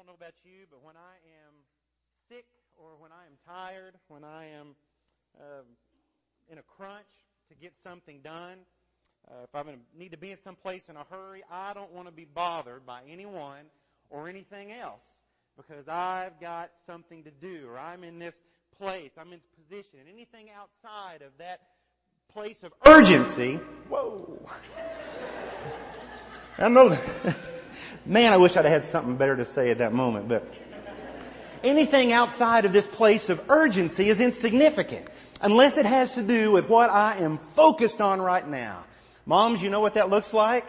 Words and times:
don't 0.00 0.06
know 0.06 0.14
about 0.14 0.32
you, 0.44 0.64
but 0.70 0.82
when 0.82 0.96
I 0.96 1.16
am 1.44 1.52
sick 2.26 2.46
or 2.78 2.92
when 2.98 3.12
I 3.12 3.26
am 3.26 3.34
tired, 3.46 3.96
when 4.08 4.24
I 4.24 4.46
am 4.46 4.74
uh, 5.38 5.60
in 6.50 6.56
a 6.56 6.62
crunch 6.62 7.04
to 7.50 7.54
get 7.54 7.74
something 7.84 8.22
done, 8.22 8.60
uh, 9.28 9.44
if 9.44 9.54
I 9.54 9.62
need 9.94 10.12
to 10.12 10.16
be 10.16 10.30
in 10.30 10.38
some 10.42 10.56
place 10.56 10.80
in 10.88 10.96
a 10.96 11.04
hurry, 11.10 11.44
I 11.50 11.74
don't 11.74 11.92
want 11.92 12.08
to 12.08 12.14
be 12.14 12.24
bothered 12.24 12.86
by 12.86 13.02
anyone 13.10 13.66
or 14.08 14.26
anything 14.26 14.72
else 14.72 15.04
because 15.54 15.86
I've 15.86 16.40
got 16.40 16.70
something 16.86 17.22
to 17.24 17.30
do 17.30 17.68
or 17.68 17.78
I'm 17.78 18.02
in 18.02 18.18
this 18.18 18.36
place, 18.78 19.10
I'm 19.18 19.34
in 19.34 19.40
this 19.40 19.50
position. 19.68 19.98
And 20.00 20.08
anything 20.08 20.46
outside 20.48 21.20
of 21.20 21.32
that 21.36 21.60
place 22.32 22.56
of 22.62 22.72
urgency, 22.86 23.60
whoa. 23.90 24.48
I 26.58 26.70
know, 26.70 26.88
man, 28.06 28.32
I 28.32 28.36
wish 28.36 28.52
I'd 28.56 28.64
had 28.64 28.84
something 28.92 29.16
better 29.16 29.36
to 29.36 29.44
say 29.54 29.70
at 29.70 29.78
that 29.78 29.92
moment, 29.92 30.28
but 30.28 30.44
anything 31.62 32.12
outside 32.12 32.64
of 32.64 32.72
this 32.72 32.86
place 32.94 33.28
of 33.28 33.38
urgency 33.48 34.10
is 34.10 34.20
insignificant 34.20 35.08
unless 35.40 35.76
it 35.76 35.86
has 35.86 36.12
to 36.14 36.26
do 36.26 36.50
with 36.50 36.68
what 36.68 36.90
I 36.90 37.18
am 37.18 37.40
focused 37.56 38.00
on 38.00 38.20
right 38.20 38.46
now. 38.46 38.84
Moms, 39.26 39.60
you 39.60 39.70
know 39.70 39.80
what 39.80 39.94
that 39.94 40.10
looks 40.10 40.32
like? 40.32 40.64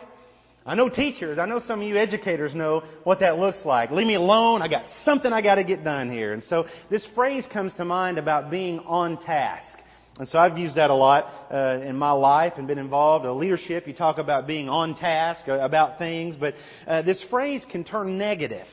I 0.66 0.76
know 0.76 0.90
teachers, 0.90 1.40
I 1.40 1.48
know 1.48 1.60
some 1.66 1.82
of 1.82 1.88
you 1.88 1.98
educators 1.98 2.54
know 2.54 2.84
what 3.04 3.20
that 3.22 3.40
looks 3.40 3.60
like. 3.66 3.90
Leave 3.90 4.06
me 4.06 4.14
alone, 4.14 4.62
I 4.62 4.68
got 4.68 4.86
something 5.04 5.34
I 5.34 5.42
gotta 5.42 5.64
get 5.64 5.84
done 5.84 6.12
here. 6.12 6.34
And 6.34 6.44
so 6.44 6.66
this 6.92 7.06
phrase 7.16 7.44
comes 7.52 7.74
to 7.76 7.86
mind 7.86 8.20
about 8.20 8.52
being 8.52 8.80
on 8.80 9.20
task. 9.20 9.80
And 10.22 10.30
so 10.30 10.38
I've 10.38 10.56
used 10.56 10.76
that 10.76 10.92
a 10.92 10.94
lot 10.94 11.26
uh, 11.52 11.80
in 11.84 11.96
my 11.96 12.12
life 12.12 12.54
and 12.58 12.68
been 12.68 12.78
involved 12.78 13.26
in 13.26 13.40
leadership. 13.40 13.88
You 13.88 13.94
talk 13.94 14.20
about 14.20 14.46
being 14.46 14.70
on 14.70 14.94
task, 14.94 15.48
uh, 15.48 15.54
about 15.54 15.98
things, 15.98 16.36
but 16.40 16.54
uh, 16.86 17.02
this 17.02 17.26
phrase 17.32 17.66
can 17.72 17.84
turn 17.84 18.20
negative. 18.20 18.68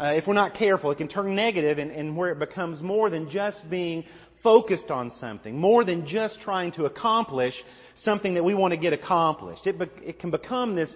Uh, 0.00 0.14
if 0.14 0.26
we're 0.26 0.32
not 0.32 0.54
careful, 0.54 0.90
it 0.90 0.96
can 0.96 1.06
turn 1.06 1.36
negative 1.36 1.76
and, 1.76 1.90
and 1.90 2.16
where 2.16 2.30
it 2.30 2.38
becomes 2.38 2.80
more 2.80 3.10
than 3.10 3.28
just 3.28 3.58
being 3.68 4.02
focused 4.42 4.90
on 4.90 5.12
something, 5.20 5.60
more 5.60 5.84
than 5.84 6.06
just 6.06 6.40
trying 6.40 6.72
to 6.72 6.86
accomplish 6.86 7.52
something 7.96 8.32
that 8.32 8.42
we 8.42 8.54
want 8.54 8.72
to 8.72 8.78
get 8.78 8.94
accomplished. 8.94 9.66
It, 9.66 9.78
be, 9.78 9.84
it 10.00 10.18
can 10.18 10.30
become 10.30 10.74
this, 10.74 10.88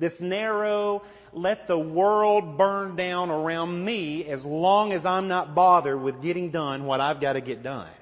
this 0.00 0.14
narrow, 0.18 1.02
let 1.32 1.68
the 1.68 1.78
world 1.78 2.58
burn 2.58 2.96
down 2.96 3.30
around 3.30 3.84
me 3.84 4.26
as 4.26 4.44
long 4.44 4.90
as 4.90 5.06
I'm 5.06 5.28
not 5.28 5.54
bothered 5.54 6.02
with 6.02 6.20
getting 6.20 6.50
done 6.50 6.84
what 6.84 7.00
I've 7.00 7.20
got 7.20 7.34
to 7.34 7.40
get 7.40 7.62
done. 7.62 7.92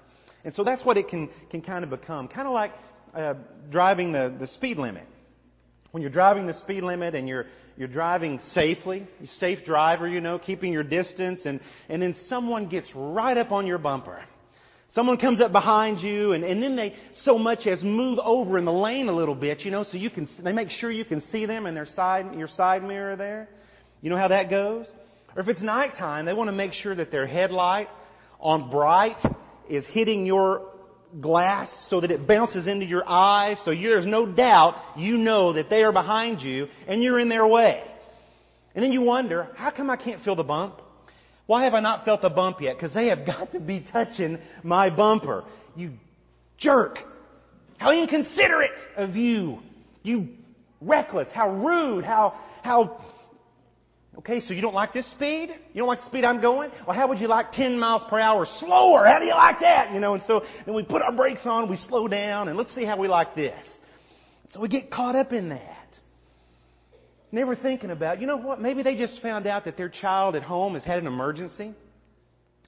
And 0.45 0.55
so 0.55 0.64
that's 0.64 0.84
what 0.84 0.97
it 0.97 1.09
can, 1.09 1.28
can 1.50 1.62
kind 1.62 1.84
of 1.84 1.91
become. 1.91 2.28
Kind 2.28 2.47
of 2.47 2.55
like 2.55 2.73
uh, 3.14 3.34
driving 3.70 4.12
the, 4.12 4.34
the 4.39 4.47
speed 4.48 4.78
limit. 4.78 5.06
When 5.92 6.03
you're 6.03 6.11
driving 6.11 6.47
the 6.47 6.55
speed 6.55 6.83
limit 6.83 7.14
and 7.14 7.28
you're, 7.28 7.47
you're 7.77 7.89
driving 7.89 8.41
safely, 8.53 9.06
safe 9.39 9.65
driver, 9.65 10.09
you 10.09 10.20
know, 10.20 10.39
keeping 10.39 10.72
your 10.72 10.83
distance, 10.83 11.41
and, 11.45 11.61
and 11.89 12.03
then 12.03 12.17
someone 12.28 12.69
gets 12.69 12.89
right 12.95 13.37
up 13.37 13.53
on 13.53 13.67
your 13.67 13.78
bumper 13.78 14.20
Someone 14.95 15.17
comes 15.17 15.41
up 15.41 15.50
behind 15.50 16.00
you 16.00 16.33
and, 16.34 16.45
and 16.45 16.62
then 16.62 16.77
they 16.77 16.95
so 17.22 17.37
much 17.37 17.67
as 17.67 17.83
move 17.83 18.20
over 18.22 18.59
in 18.59 18.65
the 18.65 18.72
lane 18.72 19.09
a 19.09 19.12
little 19.12 19.34
bit, 19.34 19.61
you 19.61 19.72
know, 19.72 19.83
so 19.83 19.97
you 19.97 20.09
can, 20.09 20.28
they 20.45 20.53
make 20.53 20.70
sure 20.70 20.89
you 20.89 21.05
can 21.05 21.20
see 21.33 21.47
them 21.47 21.67
in 21.67 21.75
their 21.75 21.87
side, 21.97 22.33
your 22.37 22.47
side 22.47 22.84
mirror 22.84 23.17
there. 23.17 23.48
You 24.03 24.11
know 24.11 24.17
how 24.17 24.28
that 24.28 24.50
goes? 24.50 24.87
Or 25.34 25.42
if 25.42 25.48
it's 25.48 25.61
nighttime, 25.61 26.27
they 26.27 26.33
want 26.33 26.47
to 26.47 26.53
make 26.53 26.72
sure 26.75 26.95
that 26.95 27.11
their 27.11 27.27
headlight 27.27 27.89
on 28.39 28.70
bright 28.70 29.17
is 29.68 29.84
hitting 29.90 30.26
your 30.26 30.62
glass 31.20 31.68
so 31.88 32.00
that 32.00 32.10
it 32.10 32.26
bounces 32.26 32.66
into 32.66 32.84
your 32.84 33.08
eyes 33.08 33.56
so 33.64 33.70
you, 33.70 33.88
there's 33.88 34.06
no 34.06 34.26
doubt 34.26 34.74
you 34.96 35.16
know 35.16 35.52
that 35.52 35.70
they 35.70 35.82
are 35.82 35.92
behind 35.92 36.40
you 36.40 36.66
and 36.88 37.02
you're 37.02 37.20
in 37.20 37.28
their 37.28 37.46
way. 37.46 37.82
And 38.74 38.82
then 38.82 38.92
you 38.92 39.02
wonder, 39.02 39.48
how 39.56 39.70
come 39.70 39.88
I 39.88 39.96
can't 39.96 40.22
feel 40.24 40.34
the 40.34 40.42
bump? 40.42 40.80
Why 41.46 41.64
have 41.64 41.74
I 41.74 41.80
not 41.80 42.04
felt 42.04 42.22
the 42.22 42.30
bump 42.30 42.60
yet? 42.60 42.76
Because 42.76 42.94
they 42.94 43.08
have 43.08 43.26
got 43.26 43.52
to 43.52 43.60
be 43.60 43.86
touching 43.92 44.38
my 44.62 44.91
bumper. 44.91 45.44
You 45.76 45.92
jerk. 46.58 46.98
How 47.78 47.92
inconsiderate 47.92 48.70
of 48.97 49.14
you. 49.14 49.58
You 50.03 50.28
reckless. 50.80 51.28
How 51.32 51.50
rude. 51.50 52.04
How, 52.04 52.34
how, 52.62 53.04
okay, 54.19 54.41
so 54.41 54.54
you 54.54 54.62
don't 54.62 54.75
like 54.75 54.92
this 54.92 55.08
speed? 55.12 55.48
You 55.72 55.80
don't 55.80 55.88
like 55.88 56.00
the 56.00 56.06
speed 56.06 56.25
I'm 56.25 56.41
going? 56.41 56.70
Well, 56.86 56.97
how 56.97 57.08
would 57.08 57.19
you 57.19 57.28
like 57.28 57.52
10 57.52 57.78
miles 57.78 58.02
per 58.08 58.19
hour 58.19 58.47
slower? 58.60 59.06
How 59.06 59.19
do 59.19 59.25
you 59.25 59.34
like 59.34 59.60
that? 59.60 59.92
You 59.92 60.00
know, 60.00 60.14
and 60.14 60.22
so 60.26 60.42
then 60.66 60.75
we 60.75 60.82
put 60.82 61.02
our 61.02 61.12
brakes 61.12 61.42
on, 61.44 61.69
we 61.69 61.76
slow 61.88 62.08
down, 62.08 62.48
and 62.48 62.56
let's 62.56 62.74
see 62.74 62.84
how 62.84 62.98
we 62.98 63.08
like 63.08 63.34
this. 63.34 63.62
So 64.50 64.60
we 64.60 64.69
get 64.69 64.91
caught 64.91 65.16
up 65.16 65.32
in 65.32 65.48
that. 65.50 65.70
Never 67.32 67.56
thinking 67.56 67.91
about, 67.91 68.20
you 68.20 68.28
know 68.28 68.36
what? 68.36 68.60
Maybe 68.60 68.84
they 68.84 68.97
just 68.97 69.20
found 69.20 69.48
out 69.48 69.64
that 69.64 69.76
their 69.76 69.88
child 69.88 70.36
at 70.36 70.44
home 70.44 70.74
has 70.74 70.84
had 70.84 70.98
an 70.98 71.08
emergency 71.08 71.72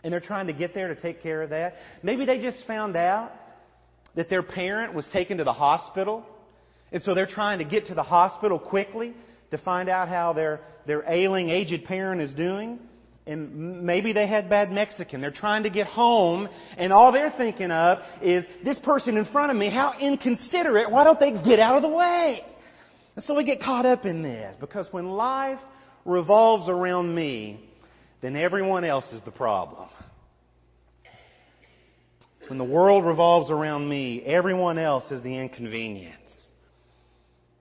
and 0.02 0.12
they're 0.12 0.20
trying 0.20 0.48
to 0.48 0.52
get 0.52 0.74
there 0.74 0.92
to 0.92 1.00
take 1.00 1.22
care 1.22 1.42
of 1.42 1.50
that. 1.50 1.74
Maybe 2.02 2.24
they 2.24 2.40
just 2.40 2.58
found 2.66 2.96
out 2.96 3.30
that 4.16 4.28
their 4.28 4.42
parent 4.42 4.92
was 4.92 5.06
taken 5.12 5.38
to 5.38 5.44
the 5.44 5.52
hospital 5.52 6.26
and 6.90 7.00
so 7.02 7.14
they're 7.14 7.26
trying 7.26 7.58
to 7.58 7.64
get 7.64 7.86
to 7.86 7.94
the 7.94 8.02
hospital 8.02 8.58
quickly 8.58 9.14
to 9.50 9.58
find 9.58 9.88
out 9.88 10.08
how 10.08 10.32
their, 10.32 10.60
their 10.86 11.04
ailing, 11.08 11.50
aged 11.50 11.84
parent 11.84 12.20
is 12.20 12.34
doing. 12.34 12.78
And 13.26 13.82
maybe 13.82 14.12
they 14.12 14.28
had 14.28 14.48
bad 14.48 14.70
Mexican. 14.70 15.20
They're 15.20 15.32
trying 15.32 15.64
to 15.64 15.70
get 15.70 15.88
home, 15.88 16.48
and 16.78 16.92
all 16.92 17.10
they're 17.10 17.34
thinking 17.36 17.72
of 17.72 17.98
is 18.22 18.44
this 18.64 18.78
person 18.84 19.16
in 19.16 19.24
front 19.26 19.50
of 19.50 19.56
me, 19.56 19.68
how 19.68 19.94
inconsiderate, 20.00 20.90
why 20.90 21.02
don't 21.02 21.18
they 21.18 21.32
get 21.44 21.58
out 21.58 21.74
of 21.74 21.82
the 21.82 21.88
way? 21.88 22.42
And 23.16 23.24
so 23.24 23.34
we 23.34 23.42
get 23.42 23.60
caught 23.60 23.84
up 23.84 24.04
in 24.04 24.22
this 24.22 24.54
because 24.60 24.86
when 24.92 25.08
life 25.08 25.58
revolves 26.04 26.68
around 26.68 27.12
me, 27.12 27.68
then 28.22 28.36
everyone 28.36 28.84
else 28.84 29.10
is 29.12 29.22
the 29.24 29.32
problem. 29.32 29.88
When 32.48 32.58
the 32.58 32.64
world 32.64 33.04
revolves 33.04 33.50
around 33.50 33.88
me, 33.88 34.22
everyone 34.22 34.78
else 34.78 35.10
is 35.10 35.20
the 35.22 35.36
inconvenience. 35.36 36.14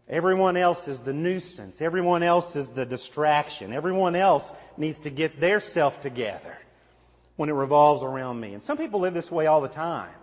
Everyone 0.08 0.56
else 0.56 0.78
is 0.88 1.00
the 1.04 1.14
nuisance. 1.14 1.76
Everyone 1.80 2.22
else 2.22 2.56
is 2.56 2.68
the 2.76 2.86
distraction. 2.86 3.74
Everyone 3.74 4.16
else 4.16 4.44
needs 4.78 5.00
to 5.04 5.10
get 5.10 5.40
their 5.40 5.62
self 5.74 5.94
together 6.04 6.56
when 7.38 7.50
it 7.50 7.54
revolves 7.54 8.04
around 8.04 8.40
me. 8.40 8.54
And 8.54 8.64
some 8.64 8.78
people 8.78 9.02
live 9.02 9.14
this 9.14 9.32
way 9.32 9.48
all 9.48 9.62
the 9.62 9.70
time. 9.70 10.14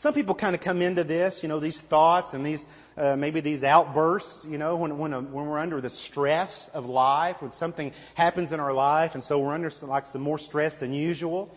Some 0.00 0.14
people 0.14 0.34
kind 0.34 0.54
of 0.54 0.62
come 0.62 0.80
into 0.80 1.04
this, 1.04 1.38
you 1.42 1.48
know, 1.48 1.60
these 1.60 1.78
thoughts 1.90 2.28
and 2.32 2.46
these 2.46 2.60
uh, 2.96 3.14
maybe 3.14 3.42
these 3.42 3.62
outbursts, 3.62 4.46
you 4.48 4.56
know, 4.56 4.76
when 4.76 4.96
when, 4.96 5.12
a, 5.12 5.20
when 5.20 5.46
we're 5.46 5.58
under 5.58 5.82
the 5.82 5.90
stress 6.10 6.70
of 6.72 6.86
life, 6.86 7.36
when 7.40 7.52
something 7.58 7.92
happens 8.14 8.52
in 8.52 8.60
our 8.60 8.72
life, 8.72 9.10
and 9.14 9.22
so 9.24 9.38
we're 9.38 9.52
under 9.52 9.68
some, 9.68 9.90
like 9.90 10.04
some 10.10 10.22
more 10.22 10.38
stress 10.38 10.72
than 10.80 10.94
usual. 10.94 11.54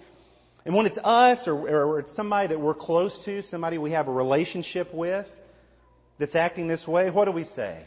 And 0.65 0.75
when 0.75 0.85
it's 0.85 0.97
us 0.97 1.47
or, 1.47 1.53
or 1.53 1.99
it's 1.99 2.13
somebody 2.15 2.49
that 2.49 2.59
we're 2.59 2.73
close 2.73 3.17
to, 3.23 3.41
somebody 3.43 3.77
we 3.77 3.91
have 3.91 4.09
a 4.09 4.11
relationship 4.11 4.93
with, 4.93 5.27
that's 6.19 6.35
acting 6.35 6.67
this 6.67 6.85
way, 6.87 7.09
what 7.09 7.25
do 7.25 7.31
we 7.31 7.43
say? 7.55 7.85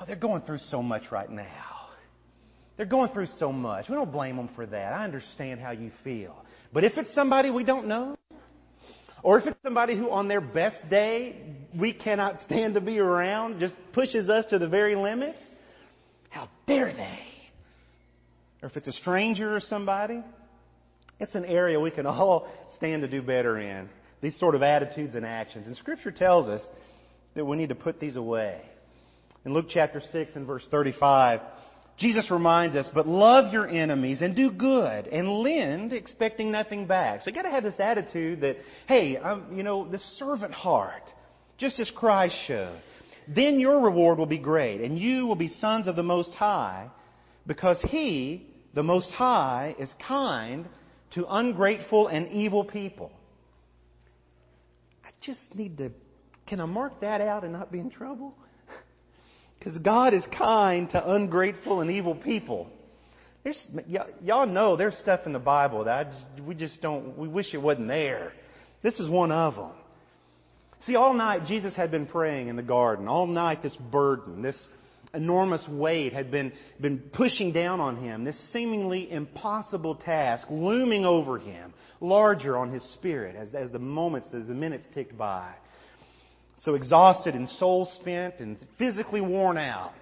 Oh, 0.00 0.04
they're 0.06 0.16
going 0.16 0.42
through 0.42 0.58
so 0.70 0.82
much 0.82 1.10
right 1.10 1.30
now. 1.30 1.88
They're 2.76 2.86
going 2.86 3.10
through 3.12 3.28
so 3.38 3.52
much. 3.52 3.88
We 3.88 3.94
don't 3.94 4.10
blame 4.10 4.36
them 4.36 4.50
for 4.54 4.66
that. 4.66 4.92
I 4.92 5.04
understand 5.04 5.60
how 5.60 5.72
you 5.72 5.90
feel. 6.02 6.34
But 6.72 6.84
if 6.84 6.96
it's 6.96 7.14
somebody 7.14 7.50
we 7.50 7.64
don't 7.64 7.86
know, 7.86 8.16
or 9.22 9.38
if 9.38 9.46
it's 9.46 9.62
somebody 9.62 9.96
who 9.96 10.10
on 10.10 10.26
their 10.26 10.40
best 10.40 10.88
day 10.90 11.36
we 11.78 11.92
cannot 11.92 12.36
stand 12.44 12.74
to 12.74 12.80
be 12.80 12.98
around, 12.98 13.60
just 13.60 13.74
pushes 13.92 14.28
us 14.28 14.46
to 14.50 14.58
the 14.58 14.68
very 14.68 14.96
limits, 14.96 15.38
how 16.30 16.48
dare 16.66 16.92
they? 16.92 17.20
Or 18.62 18.68
if 18.68 18.76
it's 18.76 18.88
a 18.88 18.92
stranger 18.92 19.54
or 19.54 19.60
somebody, 19.60 20.22
it's 21.20 21.34
an 21.34 21.44
area 21.44 21.78
we 21.78 21.90
can 21.90 22.06
all 22.06 22.48
stand 22.76 23.02
to 23.02 23.08
do 23.08 23.22
better 23.22 23.58
in. 23.58 23.88
These 24.22 24.38
sort 24.38 24.54
of 24.54 24.62
attitudes 24.62 25.14
and 25.14 25.26
actions. 25.26 25.66
And 25.66 25.76
Scripture 25.76 26.10
tells 26.10 26.48
us 26.48 26.62
that 27.34 27.44
we 27.44 27.56
need 27.56 27.70
to 27.70 27.74
put 27.74 28.00
these 28.00 28.16
away. 28.16 28.60
In 29.44 29.54
Luke 29.54 29.66
chapter 29.68 30.00
6 30.12 30.32
and 30.34 30.46
verse 30.46 30.66
35, 30.70 31.40
Jesus 31.98 32.30
reminds 32.30 32.76
us, 32.76 32.88
but 32.94 33.06
love 33.06 33.52
your 33.52 33.68
enemies 33.68 34.22
and 34.22 34.34
do 34.34 34.50
good 34.50 35.06
and 35.06 35.28
lend 35.28 35.92
expecting 35.92 36.50
nothing 36.50 36.86
back. 36.86 37.22
So 37.22 37.30
you 37.30 37.34
got 37.34 37.42
to 37.42 37.50
have 37.50 37.62
this 37.62 37.78
attitude 37.78 38.40
that, 38.40 38.56
hey, 38.86 39.18
I'm, 39.18 39.56
you 39.56 39.62
know, 39.62 39.88
this 39.88 40.02
servant 40.18 40.52
heart, 40.52 41.02
just 41.58 41.78
as 41.78 41.90
Christ 41.94 42.34
showed. 42.46 42.80
Then 43.28 43.60
your 43.60 43.80
reward 43.80 44.18
will 44.18 44.26
be 44.26 44.38
great 44.38 44.80
and 44.80 44.98
you 44.98 45.26
will 45.26 45.36
be 45.36 45.48
sons 45.48 45.86
of 45.86 45.96
the 45.96 46.02
Most 46.02 46.32
High 46.32 46.88
because 47.46 47.80
He, 47.88 48.46
the 48.74 48.82
Most 48.82 49.10
High, 49.10 49.74
is 49.78 49.90
kind 50.06 50.66
to 51.14 51.26
ungrateful 51.28 52.08
and 52.08 52.28
evil 52.28 52.64
people. 52.64 53.12
I 55.04 55.10
just 55.20 55.54
need 55.54 55.76
to, 55.78 55.90
can 56.52 56.60
I 56.60 56.66
mark 56.66 57.00
that 57.00 57.22
out 57.22 57.44
and 57.44 57.54
not 57.54 57.72
be 57.72 57.80
in 57.80 57.90
trouble? 57.90 58.34
Because 59.58 59.78
God 59.78 60.12
is 60.12 60.24
kind 60.36 60.90
to 60.90 61.14
ungrateful 61.14 61.82
and 61.82 61.90
evil 61.90 62.16
people. 62.16 62.68
There's, 63.44 63.64
y- 63.72 64.06
y'all 64.20 64.44
know 64.44 64.76
there's 64.76 64.96
stuff 64.96 65.20
in 65.24 65.32
the 65.32 65.38
Bible 65.38 65.84
that 65.84 66.10
just, 66.10 66.46
we 66.46 66.56
just 66.56 66.82
don't, 66.82 67.16
we 67.16 67.28
wish 67.28 67.54
it 67.54 67.58
wasn't 67.58 67.86
there. 67.86 68.32
This 68.82 68.98
is 68.98 69.08
one 69.08 69.30
of 69.30 69.54
them. 69.54 69.70
See, 70.84 70.96
all 70.96 71.14
night 71.14 71.46
Jesus 71.46 71.74
had 71.74 71.92
been 71.92 72.06
praying 72.06 72.48
in 72.48 72.56
the 72.56 72.62
garden. 72.62 73.06
All 73.06 73.28
night, 73.28 73.62
this 73.62 73.76
burden, 73.92 74.42
this 74.42 74.56
enormous 75.14 75.64
weight 75.70 76.12
had 76.12 76.32
been, 76.32 76.52
been 76.80 76.98
pushing 76.98 77.52
down 77.52 77.80
on 77.80 77.96
him, 77.96 78.24
this 78.24 78.36
seemingly 78.52 79.10
impossible 79.12 79.94
task 79.94 80.48
looming 80.50 81.06
over 81.06 81.38
him, 81.38 81.72
larger 82.00 82.58
on 82.58 82.72
his 82.72 82.82
spirit 82.94 83.36
as, 83.36 83.54
as 83.54 83.70
the 83.70 83.78
moments, 83.78 84.26
as 84.34 84.48
the 84.48 84.54
minutes 84.54 84.84
ticked 84.92 85.16
by. 85.16 85.54
So 86.62 86.74
exhausted 86.74 87.34
and 87.34 87.48
soul 87.48 87.90
spent 88.00 88.38
and 88.38 88.56
physically 88.78 89.20
worn 89.20 89.58
out, 89.58 89.92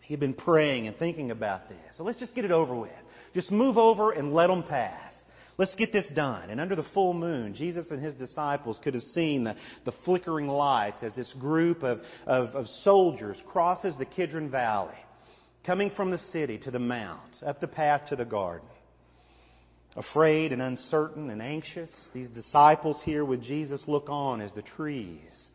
he 0.00 0.14
had 0.14 0.20
been 0.20 0.34
praying 0.34 0.86
and 0.86 0.96
thinking 0.96 1.30
about 1.30 1.68
this. 1.68 1.78
So 1.96 2.04
let's 2.04 2.18
just 2.18 2.34
get 2.34 2.46
it 2.46 2.50
over 2.50 2.74
with. 2.74 2.90
Just 3.34 3.52
move 3.52 3.76
over 3.76 4.12
and 4.12 4.32
let 4.32 4.46
them 4.46 4.62
pass. 4.62 5.12
Let's 5.58 5.74
get 5.74 5.92
this 5.92 6.08
done. 6.14 6.48
And 6.48 6.60
under 6.60 6.74
the 6.74 6.86
full 6.94 7.12
moon, 7.12 7.54
Jesus 7.54 7.86
and 7.90 8.02
his 8.02 8.14
disciples 8.14 8.78
could 8.82 8.94
have 8.94 9.02
seen 9.14 9.44
the, 9.44 9.56
the 9.84 9.92
flickering 10.06 10.46
lights 10.46 11.02
as 11.02 11.14
this 11.14 11.30
group 11.38 11.82
of, 11.82 12.00
of, 12.26 12.50
of 12.50 12.66
soldiers 12.84 13.36
crosses 13.52 13.94
the 13.98 14.06
Kidron 14.06 14.50
Valley, 14.50 14.94
coming 15.66 15.90
from 15.94 16.10
the 16.10 16.20
city 16.32 16.56
to 16.58 16.70
the 16.70 16.78
mount, 16.78 17.42
up 17.44 17.60
the 17.60 17.66
path 17.66 18.08
to 18.08 18.16
the 18.16 18.24
garden. 18.24 18.68
Afraid 19.96 20.52
and 20.52 20.62
uncertain 20.62 21.28
and 21.28 21.42
anxious, 21.42 21.90
these 22.14 22.30
disciples 22.30 22.98
here 23.04 23.24
with 23.24 23.42
Jesus 23.42 23.82
look 23.86 24.08
on 24.08 24.40
as 24.40 24.52
the 24.54 24.62
trees 24.62 25.47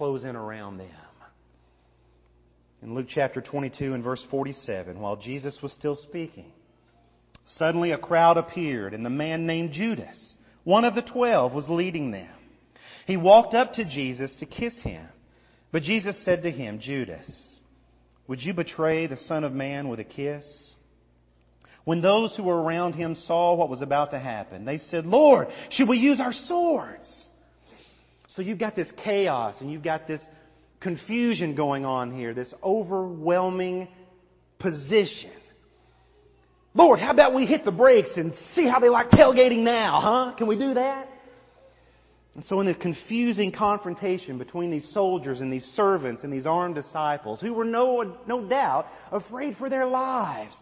close 0.00 0.24
in 0.24 0.34
around 0.34 0.78
them. 0.78 0.88
In 2.80 2.94
Luke 2.94 3.08
chapter 3.10 3.42
22 3.42 3.92
and 3.92 4.02
verse 4.02 4.24
47, 4.30 4.98
while 4.98 5.16
Jesus 5.16 5.58
was 5.62 5.72
still 5.72 5.94
speaking, 5.94 6.50
Suddenly 7.56 7.90
a 7.90 7.98
crowd 7.98 8.38
appeared, 8.38 8.94
and 8.94 9.04
the 9.04 9.10
man 9.10 9.46
named 9.46 9.72
Judas, 9.72 10.32
one 10.64 10.86
of 10.86 10.94
the 10.94 11.02
twelve, 11.02 11.52
was 11.52 11.68
leading 11.68 12.12
them. 12.12 12.30
He 13.06 13.18
walked 13.18 13.52
up 13.52 13.74
to 13.74 13.84
Jesus 13.84 14.34
to 14.40 14.46
kiss 14.46 14.72
him. 14.82 15.06
But 15.70 15.82
Jesus 15.82 16.18
said 16.24 16.44
to 16.44 16.50
him, 16.50 16.80
Judas, 16.80 17.30
would 18.26 18.42
you 18.42 18.54
betray 18.54 19.06
the 19.06 19.18
Son 19.18 19.44
of 19.44 19.52
Man 19.52 19.90
with 19.90 20.00
a 20.00 20.04
kiss? 20.04 20.46
When 21.84 22.00
those 22.00 22.34
who 22.34 22.44
were 22.44 22.62
around 22.62 22.94
him 22.94 23.16
saw 23.26 23.54
what 23.54 23.68
was 23.68 23.82
about 23.82 24.12
to 24.12 24.18
happen, 24.18 24.64
they 24.64 24.78
said, 24.78 25.04
Lord, 25.04 25.48
should 25.72 25.90
we 25.90 25.98
use 25.98 26.20
our 26.20 26.32
swords? 26.32 27.04
So 28.40 28.46
you've 28.46 28.58
got 28.58 28.74
this 28.74 28.88
chaos 29.04 29.54
and 29.60 29.70
you've 29.70 29.82
got 29.82 30.08
this 30.08 30.22
confusion 30.80 31.54
going 31.54 31.84
on 31.84 32.10
here, 32.10 32.32
this 32.32 32.50
overwhelming 32.64 33.86
position. 34.58 35.32
Lord, 36.72 37.00
how 37.00 37.10
about 37.10 37.34
we 37.34 37.44
hit 37.44 37.66
the 37.66 37.70
brakes 37.70 38.08
and 38.16 38.32
see 38.54 38.66
how 38.66 38.80
they 38.80 38.88
like 38.88 39.10
tailgating 39.10 39.58
now, 39.58 40.00
huh? 40.02 40.38
Can 40.38 40.46
we 40.46 40.58
do 40.58 40.72
that? 40.72 41.06
And 42.34 42.42
so 42.46 42.60
in 42.60 42.66
the 42.66 42.74
confusing 42.74 43.52
confrontation 43.52 44.38
between 44.38 44.70
these 44.70 44.90
soldiers 44.94 45.42
and 45.42 45.52
these 45.52 45.66
servants 45.76 46.24
and 46.24 46.32
these 46.32 46.46
armed 46.46 46.76
disciples, 46.76 47.42
who 47.42 47.52
were 47.52 47.66
no, 47.66 48.16
no 48.26 48.48
doubt 48.48 48.86
afraid 49.12 49.58
for 49.58 49.68
their 49.68 49.84
lives, 49.84 50.54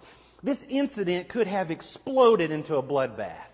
this 0.43 0.59
incident 0.69 1.29
could 1.29 1.47
have 1.47 1.71
exploded 1.71 2.51
into 2.51 2.75
a 2.75 2.83
bloodbath. 2.83 3.48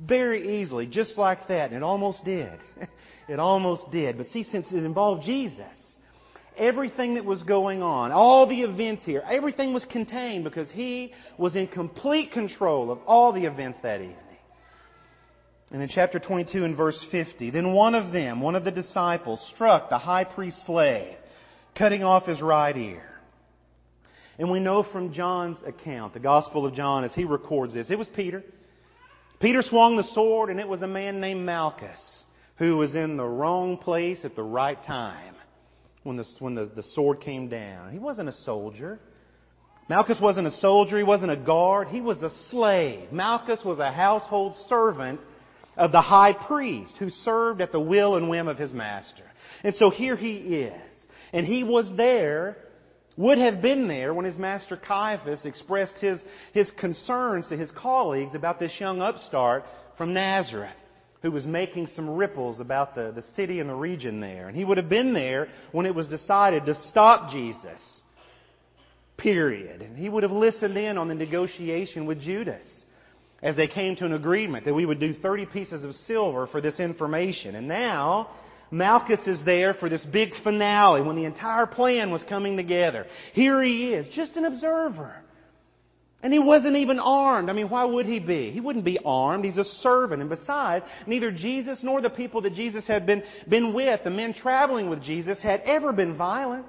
Very 0.00 0.60
easily, 0.60 0.86
just 0.86 1.16
like 1.16 1.48
that. 1.48 1.66
And 1.66 1.76
it 1.76 1.82
almost 1.82 2.24
did. 2.24 2.58
it 3.28 3.38
almost 3.38 3.90
did. 3.90 4.18
But 4.18 4.26
see, 4.32 4.44
since 4.50 4.66
it 4.70 4.84
involved 4.84 5.24
Jesus, 5.24 5.64
everything 6.56 7.14
that 7.14 7.24
was 7.24 7.42
going 7.42 7.82
on, 7.82 8.12
all 8.12 8.46
the 8.46 8.62
events 8.62 9.04
here, 9.04 9.22
everything 9.30 9.72
was 9.72 9.84
contained 9.90 10.44
because 10.44 10.70
he 10.70 11.12
was 11.38 11.56
in 11.56 11.66
complete 11.68 12.32
control 12.32 12.90
of 12.90 12.98
all 13.06 13.32
the 13.32 13.44
events 13.44 13.78
that 13.82 14.00
evening. 14.00 14.16
And 15.70 15.82
in 15.82 15.88
chapter 15.88 16.18
22 16.18 16.64
and 16.64 16.76
verse 16.76 16.98
50, 17.10 17.50
then 17.50 17.72
one 17.72 17.94
of 17.94 18.12
them, 18.12 18.40
one 18.40 18.54
of 18.54 18.64
the 18.64 18.70
disciples, 18.70 19.44
struck 19.54 19.90
the 19.90 19.98
high 19.98 20.24
priest's 20.24 20.64
slave, 20.64 21.16
cutting 21.76 22.04
off 22.04 22.26
his 22.26 22.40
right 22.40 22.76
ear. 22.76 23.02
And 24.38 24.50
we 24.50 24.60
know 24.60 24.84
from 24.92 25.12
John's 25.12 25.56
account, 25.66 26.12
the 26.12 26.20
Gospel 26.20 26.66
of 26.66 26.74
John, 26.74 27.04
as 27.04 27.14
he 27.14 27.24
records 27.24 27.74
this, 27.74 27.90
it 27.90 27.98
was 27.98 28.06
Peter. 28.14 28.44
Peter 29.40 29.62
swung 29.62 29.96
the 29.96 30.04
sword, 30.14 30.50
and 30.50 30.58
it 30.58 30.68
was 30.68 30.82
a 30.82 30.86
man 30.86 31.20
named 31.20 31.44
Malchus 31.44 31.98
who 32.58 32.76
was 32.76 32.94
in 32.94 33.16
the 33.16 33.24
wrong 33.24 33.76
place 33.76 34.18
at 34.24 34.34
the 34.34 34.42
right 34.42 34.82
time 34.86 35.34
when, 36.04 36.16
the, 36.16 36.24
when 36.38 36.54
the, 36.54 36.70
the 36.74 36.82
sword 36.94 37.20
came 37.20 37.48
down. 37.48 37.92
He 37.92 37.98
wasn't 37.98 38.28
a 38.28 38.36
soldier. 38.44 38.98
Malchus 39.88 40.18
wasn't 40.20 40.46
a 40.46 40.52
soldier. 40.52 40.96
He 40.96 41.04
wasn't 41.04 41.32
a 41.32 41.36
guard. 41.36 41.88
He 41.88 42.00
was 42.00 42.22
a 42.22 42.30
slave. 42.50 43.12
Malchus 43.12 43.60
was 43.64 43.78
a 43.78 43.92
household 43.92 44.54
servant 44.68 45.20
of 45.76 45.92
the 45.92 46.00
high 46.00 46.32
priest 46.32 46.94
who 46.98 47.10
served 47.10 47.60
at 47.60 47.72
the 47.72 47.80
will 47.80 48.16
and 48.16 48.30
whim 48.30 48.48
of 48.48 48.58
his 48.58 48.72
master. 48.72 49.24
And 49.62 49.74
so 49.74 49.90
here 49.90 50.16
he 50.16 50.36
is. 50.36 50.80
And 51.32 51.44
he 51.44 51.62
was 51.62 51.92
there, 51.96 52.56
would 53.16 53.38
have 53.38 53.62
been 53.62 53.88
there 53.88 54.12
when 54.12 54.24
his 54.24 54.36
master 54.36 54.76
Caiaphas 54.76 55.44
expressed 55.44 55.96
his, 56.00 56.20
his 56.52 56.70
concerns 56.78 57.46
to 57.48 57.56
his 57.56 57.70
colleagues 57.70 58.34
about 58.34 58.58
this 58.58 58.72
young 58.78 59.00
upstart 59.00 59.64
from 59.96 60.12
Nazareth 60.12 60.76
who 61.22 61.30
was 61.30 61.44
making 61.44 61.88
some 61.88 62.10
ripples 62.10 62.60
about 62.60 62.94
the, 62.94 63.12
the 63.14 63.24
city 63.34 63.58
and 63.58 63.68
the 63.68 63.74
region 63.74 64.20
there. 64.20 64.48
And 64.48 64.56
he 64.56 64.64
would 64.64 64.76
have 64.76 64.88
been 64.88 65.14
there 65.14 65.48
when 65.72 65.86
it 65.86 65.94
was 65.94 66.06
decided 66.08 66.66
to 66.66 66.74
stop 66.88 67.32
Jesus. 67.32 67.80
Period. 69.16 69.80
And 69.80 69.96
he 69.96 70.08
would 70.08 70.22
have 70.22 70.32
listened 70.32 70.76
in 70.76 70.98
on 70.98 71.08
the 71.08 71.14
negotiation 71.14 72.06
with 72.06 72.20
Judas 72.20 72.64
as 73.42 73.56
they 73.56 73.66
came 73.66 73.96
to 73.96 74.04
an 74.04 74.12
agreement 74.12 74.66
that 74.66 74.74
we 74.74 74.86
would 74.86 75.00
do 75.00 75.14
30 75.14 75.46
pieces 75.46 75.84
of 75.84 75.94
silver 76.06 76.46
for 76.46 76.60
this 76.60 76.78
information. 76.78 77.54
And 77.54 77.66
now, 77.66 78.28
Malchus 78.70 79.20
is 79.26 79.38
there 79.44 79.74
for 79.74 79.88
this 79.88 80.04
big 80.12 80.30
finale 80.42 81.02
when 81.02 81.16
the 81.16 81.24
entire 81.24 81.66
plan 81.66 82.10
was 82.10 82.22
coming 82.28 82.56
together. 82.56 83.06
Here 83.32 83.62
he 83.62 83.92
is, 83.92 84.06
just 84.14 84.36
an 84.36 84.44
observer. 84.44 85.14
And 86.22 86.32
he 86.32 86.38
wasn't 86.38 86.76
even 86.76 86.98
armed. 86.98 87.50
I 87.50 87.52
mean, 87.52 87.68
why 87.68 87.84
would 87.84 88.06
he 88.06 88.18
be? 88.18 88.50
He 88.50 88.60
wouldn't 88.60 88.84
be 88.84 88.98
armed. 89.04 89.44
He's 89.44 89.58
a 89.58 89.64
servant. 89.82 90.20
And 90.20 90.30
besides, 90.30 90.84
neither 91.06 91.30
Jesus 91.30 91.80
nor 91.82 92.00
the 92.00 92.10
people 92.10 92.40
that 92.42 92.54
Jesus 92.54 92.86
had 92.86 93.06
been, 93.06 93.22
been 93.48 93.74
with, 93.74 94.00
the 94.02 94.10
men 94.10 94.34
traveling 94.34 94.88
with 94.88 95.02
Jesus, 95.02 95.38
had 95.42 95.60
ever 95.60 95.92
been 95.92 96.16
violent. 96.16 96.66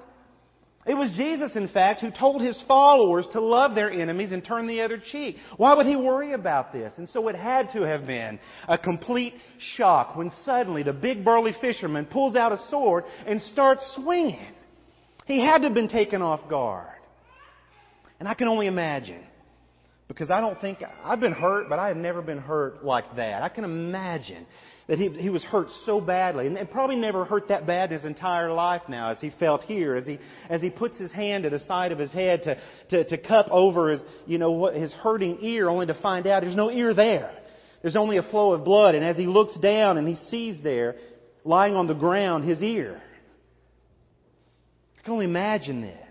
It 0.88 0.94
was 0.94 1.10
Jesus, 1.18 1.54
in 1.54 1.68
fact, 1.68 2.00
who 2.00 2.10
told 2.10 2.40
his 2.40 2.58
followers 2.66 3.26
to 3.32 3.40
love 3.42 3.74
their 3.74 3.90
enemies 3.90 4.32
and 4.32 4.42
turn 4.42 4.66
the 4.66 4.80
other 4.80 4.96
cheek. 4.96 5.36
Why 5.58 5.74
would 5.74 5.84
he 5.84 5.96
worry 5.96 6.32
about 6.32 6.72
this? 6.72 6.94
And 6.96 7.06
so 7.10 7.28
it 7.28 7.36
had 7.36 7.68
to 7.74 7.82
have 7.82 8.06
been 8.06 8.40
a 8.66 8.78
complete 8.78 9.34
shock 9.76 10.16
when 10.16 10.32
suddenly 10.46 10.82
the 10.82 10.94
big 10.94 11.26
burly 11.26 11.54
fisherman 11.60 12.06
pulls 12.06 12.36
out 12.36 12.52
a 12.52 12.58
sword 12.70 13.04
and 13.26 13.40
starts 13.52 13.82
swinging. 13.96 14.54
He 15.26 15.44
had 15.44 15.58
to 15.58 15.64
have 15.64 15.74
been 15.74 15.88
taken 15.88 16.22
off 16.22 16.48
guard. 16.48 16.88
And 18.18 18.26
I 18.26 18.32
can 18.32 18.48
only 18.48 18.66
imagine 18.66 19.22
because 20.08 20.30
I 20.30 20.40
don't 20.40 20.58
think, 20.60 20.78
I've 21.04 21.20
been 21.20 21.34
hurt, 21.34 21.68
but 21.68 21.78
I 21.78 21.88
have 21.88 21.96
never 21.98 22.22
been 22.22 22.38
hurt 22.38 22.82
like 22.82 23.16
that. 23.16 23.42
I 23.42 23.50
can 23.50 23.64
imagine 23.64 24.46
that 24.88 24.98
he, 24.98 25.10
he 25.10 25.28
was 25.28 25.42
hurt 25.44 25.68
so 25.84 26.00
badly, 26.00 26.46
and, 26.46 26.56
and 26.56 26.70
probably 26.70 26.96
never 26.96 27.26
hurt 27.26 27.48
that 27.48 27.66
bad 27.66 27.92
in 27.92 27.98
his 27.98 28.06
entire 28.06 28.50
life 28.50 28.80
now 28.88 29.10
as 29.10 29.20
he 29.20 29.30
felt 29.38 29.60
here, 29.62 29.94
as 29.96 30.06
he, 30.06 30.18
as 30.48 30.62
he 30.62 30.70
puts 30.70 30.98
his 30.98 31.12
hand 31.12 31.44
to 31.44 31.50
the 31.50 31.58
side 31.60 31.92
of 31.92 31.98
his 31.98 32.10
head 32.10 32.42
to, 32.44 32.56
to, 32.88 33.04
to 33.04 33.18
cup 33.18 33.48
over 33.50 33.90
his, 33.90 34.00
you 34.26 34.38
know, 34.38 34.52
what, 34.52 34.74
his 34.74 34.90
hurting 34.92 35.38
ear, 35.42 35.68
only 35.68 35.84
to 35.86 36.00
find 36.00 36.26
out 36.26 36.42
there's 36.42 36.56
no 36.56 36.70
ear 36.70 36.94
there. 36.94 37.30
There's 37.82 37.96
only 37.96 38.16
a 38.16 38.22
flow 38.22 38.54
of 38.54 38.64
blood, 38.64 38.94
and 38.94 39.04
as 39.04 39.16
he 39.16 39.26
looks 39.26 39.56
down 39.60 39.98
and 39.98 40.08
he 40.08 40.18
sees 40.30 40.62
there, 40.62 40.96
lying 41.44 41.74
on 41.74 41.86
the 41.86 41.94
ground, 41.94 42.48
his 42.48 42.62
ear. 42.62 43.00
I 44.98 45.02
can 45.02 45.12
only 45.12 45.26
imagine 45.26 45.82
this. 45.82 46.07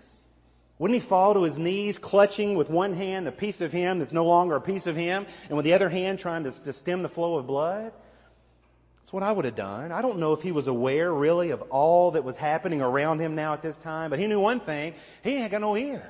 Wouldn't 0.78 1.02
he 1.02 1.08
fall 1.08 1.34
to 1.34 1.42
his 1.42 1.58
knees, 1.58 1.98
clutching 2.00 2.56
with 2.56 2.70
one 2.70 2.94
hand 2.94 3.26
a 3.26 3.32
piece 3.32 3.60
of 3.60 3.72
him 3.72 3.98
that's 3.98 4.12
no 4.12 4.24
longer 4.24 4.56
a 4.56 4.60
piece 4.60 4.86
of 4.86 4.94
him, 4.94 5.26
and 5.48 5.56
with 5.56 5.64
the 5.64 5.72
other 5.72 5.88
hand 5.88 6.20
trying 6.20 6.44
to, 6.44 6.52
to 6.64 6.72
stem 6.74 7.02
the 7.02 7.08
flow 7.08 7.36
of 7.36 7.46
blood? 7.46 7.92
That's 9.00 9.12
what 9.12 9.22
I 9.22 9.32
would 9.32 9.44
have 9.44 9.56
done. 9.56 9.90
I 9.90 10.02
don't 10.02 10.18
know 10.18 10.34
if 10.34 10.40
he 10.40 10.52
was 10.52 10.66
aware, 10.68 11.12
really, 11.12 11.50
of 11.50 11.62
all 11.70 12.12
that 12.12 12.24
was 12.24 12.36
happening 12.36 12.80
around 12.80 13.20
him 13.20 13.34
now 13.34 13.54
at 13.54 13.62
this 13.62 13.76
time, 13.82 14.10
but 14.10 14.18
he 14.18 14.26
knew 14.26 14.38
one 14.38 14.60
thing 14.60 14.94
he 15.24 15.30
ain't 15.30 15.50
got 15.50 15.62
no 15.62 15.76
ear. 15.76 16.06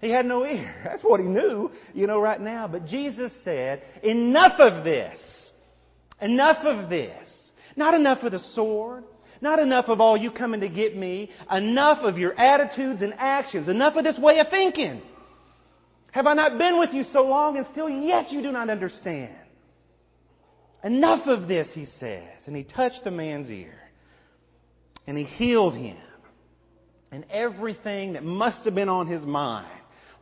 He 0.00 0.10
had 0.10 0.26
no 0.26 0.44
ear. 0.44 0.74
That's 0.84 1.02
what 1.02 1.20
he 1.20 1.26
knew, 1.26 1.70
you 1.94 2.06
know, 2.06 2.20
right 2.20 2.40
now. 2.40 2.68
But 2.68 2.86
Jesus 2.86 3.32
said, 3.44 3.82
enough 4.02 4.58
of 4.58 4.84
this. 4.84 5.16
Enough 6.20 6.64
of 6.64 6.90
this. 6.90 7.28
Not 7.76 7.94
enough 7.94 8.22
of 8.22 8.32
the 8.32 8.40
sword. 8.54 9.04
Not 9.40 9.58
enough 9.58 9.86
of 9.88 10.00
all 10.00 10.16
you 10.16 10.30
coming 10.30 10.60
to 10.60 10.68
get 10.68 10.96
me. 10.96 11.30
Enough 11.50 11.98
of 12.02 12.18
your 12.18 12.38
attitudes 12.38 13.02
and 13.02 13.14
actions. 13.16 13.68
Enough 13.68 13.96
of 13.96 14.04
this 14.04 14.18
way 14.18 14.38
of 14.38 14.48
thinking. 14.48 15.02
Have 16.12 16.26
I 16.26 16.34
not 16.34 16.58
been 16.58 16.78
with 16.78 16.90
you 16.92 17.04
so 17.12 17.22
long 17.24 17.58
and 17.58 17.66
still 17.72 17.88
yet 17.88 18.30
you 18.30 18.42
do 18.42 18.50
not 18.50 18.70
understand? 18.70 19.36
Enough 20.82 21.26
of 21.26 21.48
this, 21.48 21.68
he 21.74 21.86
says. 22.00 22.28
And 22.46 22.56
he 22.56 22.64
touched 22.64 23.04
the 23.04 23.10
man's 23.10 23.50
ear. 23.50 23.74
And 25.06 25.18
he 25.18 25.24
healed 25.24 25.74
him. 25.74 25.98
And 27.12 27.24
everything 27.30 28.14
that 28.14 28.24
must 28.24 28.64
have 28.64 28.74
been 28.74 28.88
on 28.88 29.06
his 29.06 29.22
mind. 29.22 29.70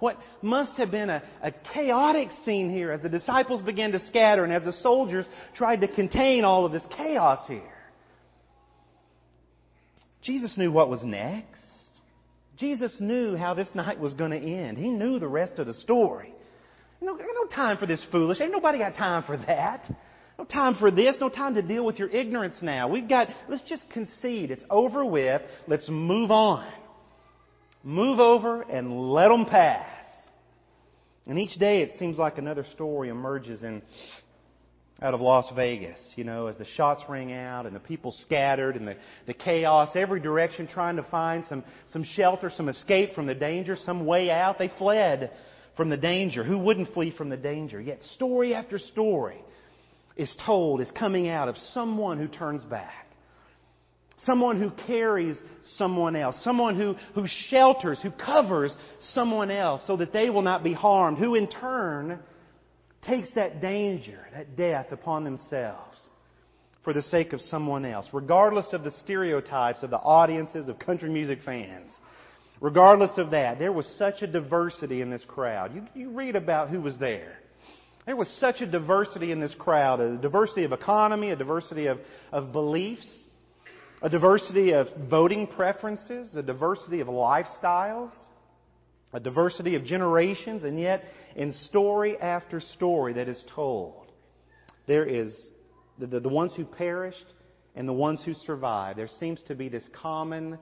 What 0.00 0.18
must 0.42 0.76
have 0.76 0.90
been 0.90 1.09
a, 1.09 1.23
a 1.42 1.52
chaotic 1.73 2.28
scene 2.44 2.71
here 2.71 2.90
as 2.90 3.00
the 3.00 3.09
disciples 3.09 3.62
began 3.62 3.92
to 3.92 4.06
scatter 4.09 4.44
and 4.44 4.52
as 4.52 4.64
the 4.64 4.73
soldiers 4.73 5.26
tried 5.56 5.80
to 5.83 5.88
contain 5.88 6.44
all 6.44 6.66
of 6.66 6.73
this 6.73 6.85
chaos 6.97 7.40
here. 7.47 7.74
Jesus 10.25 10.57
knew 10.57 10.73
what 10.73 10.88
was 10.88 11.02
next. 11.02 11.61
Jesus 12.57 12.93
knew 13.00 13.37
how 13.37 13.54
this 13.54 13.69
night 13.75 13.99
was 13.99 14.14
going 14.14 14.31
to 14.31 14.38
end. 14.38 14.78
He 14.78 14.88
knew 14.88 15.19
the 15.19 15.28
rest 15.28 15.59
of 15.59 15.66
the 15.66 15.75
story. 15.75 16.33
No, 17.00 17.14
no 17.14 17.47
time 17.54 17.76
for 17.76 17.87
this 17.87 18.04
foolish. 18.11 18.40
Ain't 18.40 18.52
nobody 18.52 18.78
got 18.78 18.95
time 18.97 19.25
for 19.25 19.37
that. 19.37 19.85
No 20.38 20.45
time 20.45 20.76
for 20.76 20.90
this. 20.90 21.16
No 21.21 21.28
time 21.28 21.54
to 21.54 21.62
deal 21.62 21.85
with 21.85 21.99
your 21.99 22.09
ignorance 22.09 22.57
now. 22.62 22.88
We've 22.88 23.09
got, 23.09 23.28
let's 23.49 23.62
just 23.69 23.85
concede. 23.93 24.50
It's 24.50 24.64
over 24.71 25.04
with. 25.04 25.43
Let's 25.66 25.88
move 25.88 26.31
on. 26.31 26.73
Move 27.83 28.19
over 28.19 28.62
and 28.62 29.12
let 29.12 29.28
them 29.28 29.45
pass. 29.45 29.87
And 31.26 31.38
each 31.38 31.59
day 31.59 31.83
it 31.83 31.90
seems 31.99 32.19
like 32.19 32.38
another 32.38 32.66
story 32.75 33.09
emerges 33.09 33.62
in, 33.62 33.83
out 35.03 35.13
of 35.13 35.21
Las 35.21 35.47
Vegas, 35.57 35.99
you 36.15 36.25
know, 36.25 36.47
as 36.47 36.57
the 36.57 36.67
shots 36.77 37.03
ring 37.09 37.33
out 37.33 37.67
and 37.67 37.75
the 37.75 37.81
people 37.81 38.15
scattered 38.21 38.77
and 38.77 38.87
the, 38.87 38.97
the 39.27 39.35
chaos, 39.35 39.89
every 39.95 40.21
direction 40.21 40.69
trying 40.69 40.97
to 40.97 41.03
find 41.05 41.45
some, 41.49 41.65
some 41.93 42.05
shelter, 42.05 42.51
some 42.57 42.69
escape 42.69 43.15
from 43.15 43.27
the 43.27 43.35
danger, 43.35 43.77
some 43.85 44.07
way 44.07 44.31
out. 44.31 44.59
They 44.59 44.71
fled 44.79 45.33
from 45.77 45.91
the 45.91 45.97
danger. 45.97 46.45
Who 46.45 46.59
wouldn't 46.59 46.95
flee 46.95 47.13
from 47.17 47.29
the 47.29 47.37
danger? 47.37 47.81
Yet 47.81 48.03
story 48.15 48.55
after 48.55 48.79
story 48.79 49.43
is 50.17 50.33
told, 50.47 50.81
is 50.81 50.91
coming 50.97 51.29
out 51.29 51.49
of 51.49 51.57
someone 51.73 52.19
who 52.19 52.29
turns 52.29 52.63
back. 52.63 53.07
Someone 54.19 54.61
who 54.61 54.71
carries 54.87 55.37
someone 55.77 56.15
else. 56.15 56.37
Someone 56.45 56.77
who, 56.77 56.95
who 57.15 57.27
shelters, 57.49 57.99
who 58.01 58.13
covers 58.13 58.75
someone 59.01 59.51
else 59.51 59.83
so 59.89 59.97
that 59.97 60.13
they 60.13 60.31
will 60.31 60.43
not 60.43 60.63
be 60.63 60.73
harmed. 60.73 61.19
Who 61.19 61.35
in 61.35 61.49
turn 61.49 62.21
takes 63.04 63.28
that 63.34 63.61
danger, 63.61 64.26
that 64.32 64.56
death 64.56 64.92
upon 64.92 65.25
themselves 65.25 65.99
for 66.82 66.92
the 66.92 67.02
sake 67.02 67.32
of 67.32 67.40
someone 67.42 67.84
else, 67.84 68.06
regardless 68.12 68.66
of 68.73 68.84
the 68.84 68.90
stereotypes 69.02 69.82
of 69.82 69.90
the 69.90 69.99
audiences 69.99 70.68
of 70.68 70.78
country 70.78 71.08
music 71.08 71.38
fans. 71.44 71.90
Regardless 72.61 73.11
of 73.16 73.30
that, 73.30 73.58
there 73.58 73.73
was 73.73 73.87
such 73.99 74.23
a 74.23 74.26
diversity 74.26 75.00
in 75.00 75.11
this 75.11 75.25
crowd. 75.26 75.75
You, 75.75 75.87
you 75.94 76.11
read 76.11 76.37
about 76.37 76.68
who 76.68 76.80
was 76.80 76.96
there. 76.99 77.38
There 78.06 78.16
was 78.16 78.28
such 78.38 78.61
a 78.61 78.66
diversity 78.66 79.32
in 79.32 79.40
this 79.40 79.54
crowd, 79.58 80.00
a 80.00 80.18
diversity 80.18 80.64
of 80.64 80.73
economy, 80.73 81.30
a 81.30 81.37
diversity 81.37 81.87
of, 81.87 81.99
of 82.32 82.52
beliefs, 82.52 83.06
a 84.02 84.11
diversity 84.11 84.73
of 84.73 84.88
voting 85.08 85.46
preferences, 85.46 86.37
a 86.37 86.42
diversity 86.42 87.00
of 87.00 87.08
lifestyles, 87.08 88.11
a 89.14 89.21
diversity 89.21 89.76
of 89.76 89.85
generations, 89.85 90.64
and 90.64 90.78
yet 90.78 91.04
in 91.37 91.52
story 91.52 92.18
after 92.18 92.61
story 92.61 93.14
that 93.14 93.28
is 93.28 93.42
told, 93.54 94.11
there 94.87 95.06
is 95.06 95.35
the, 95.99 96.06
the, 96.06 96.21
the 96.21 96.28
ones 96.28 96.52
who 96.54 96.64
perished 96.64 97.26
and 97.75 97.88
the 97.88 97.92
ones 97.92 98.21
who 98.25 98.35
survived. 98.35 98.99
There 98.99 99.09
seems 99.21 99.40
to 99.49 99.54
be 99.54 99.68
this 99.71 99.88
common 100.00 100.59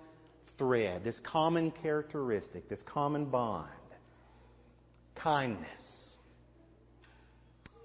thread, 0.59 1.02
this 1.02 1.18
common 1.25 1.73
characteristic, 1.82 2.68
this 2.68 2.80
common 2.87 3.25
bond 3.25 3.68
kindness. 5.14 5.68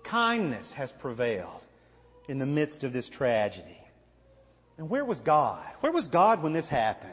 Kindness 0.09 0.65
has 0.75 0.91
prevailed 1.01 1.61
in 2.29 2.39
the 2.39 2.45
midst 2.45 2.83
of 2.83 2.93
this 2.93 3.09
tragedy. 3.17 3.77
And 4.77 4.89
where 4.89 5.05
was 5.05 5.19
God? 5.21 5.65
Where 5.81 5.91
was 5.91 6.07
God 6.07 6.41
when 6.41 6.53
this 6.53 6.67
happened? 6.69 7.11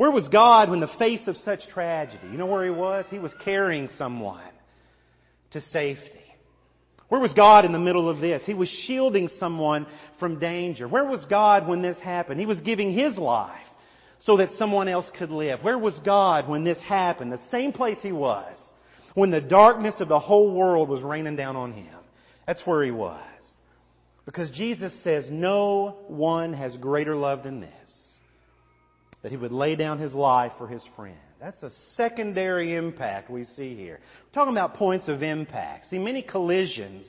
Where 0.00 0.10
was 0.10 0.26
God 0.28 0.70
when 0.70 0.80
the 0.80 0.88
face 0.98 1.20
of 1.26 1.36
such 1.44 1.60
tragedy? 1.74 2.26
You 2.32 2.38
know 2.38 2.46
where 2.46 2.64
He 2.64 2.70
was? 2.70 3.04
He 3.10 3.18
was 3.18 3.34
carrying 3.44 3.86
someone 3.98 4.40
to 5.50 5.60
safety. 5.72 6.24
Where 7.10 7.20
was 7.20 7.34
God 7.34 7.66
in 7.66 7.72
the 7.72 7.78
middle 7.78 8.08
of 8.08 8.18
this? 8.18 8.40
He 8.46 8.54
was 8.54 8.70
shielding 8.86 9.28
someone 9.38 9.86
from 10.18 10.38
danger. 10.38 10.88
Where 10.88 11.04
was 11.04 11.26
God 11.26 11.68
when 11.68 11.82
this 11.82 11.98
happened? 11.98 12.40
He 12.40 12.46
was 12.46 12.58
giving 12.60 12.94
His 12.94 13.18
life 13.18 13.60
so 14.20 14.38
that 14.38 14.48
someone 14.52 14.88
else 14.88 15.04
could 15.18 15.30
live. 15.30 15.58
Where 15.60 15.78
was 15.78 16.00
God 16.02 16.48
when 16.48 16.64
this 16.64 16.80
happened? 16.80 17.30
The 17.30 17.38
same 17.50 17.70
place 17.70 17.98
He 18.00 18.12
was 18.12 18.56
when 19.12 19.30
the 19.30 19.42
darkness 19.42 19.96
of 20.00 20.08
the 20.08 20.18
whole 20.18 20.50
world 20.50 20.88
was 20.88 21.02
raining 21.02 21.36
down 21.36 21.56
on 21.56 21.74
Him. 21.74 21.98
That's 22.46 22.62
where 22.64 22.82
He 22.82 22.90
was. 22.90 23.20
Because 24.24 24.50
Jesus 24.52 24.94
says, 25.04 25.26
No 25.30 25.98
one 26.08 26.54
has 26.54 26.74
greater 26.78 27.16
love 27.16 27.42
than 27.42 27.60
this, 27.60 27.79
that 29.22 29.30
he 29.30 29.36
would 29.36 29.52
lay 29.52 29.76
down 29.76 29.98
his 29.98 30.12
life 30.12 30.52
for 30.58 30.66
his 30.66 30.82
friend. 30.96 31.16
That's 31.40 31.62
a 31.62 31.70
secondary 31.96 32.74
impact 32.74 33.30
we 33.30 33.44
see 33.56 33.74
here. 33.74 34.00
We're 34.26 34.34
talking 34.34 34.52
about 34.52 34.74
points 34.74 35.08
of 35.08 35.22
impact. 35.22 35.86
See, 35.90 35.98
many 35.98 36.22
collisions 36.22 37.06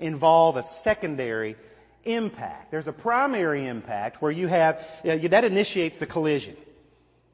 involve 0.00 0.56
a 0.56 0.64
secondary 0.84 1.56
impact. 2.04 2.70
There's 2.70 2.86
a 2.86 2.92
primary 2.92 3.66
impact 3.66 4.22
where 4.22 4.32
you 4.32 4.48
have, 4.48 4.76
you 5.04 5.16
know, 5.16 5.28
that 5.28 5.44
initiates 5.44 5.98
the 5.98 6.06
collision. 6.06 6.56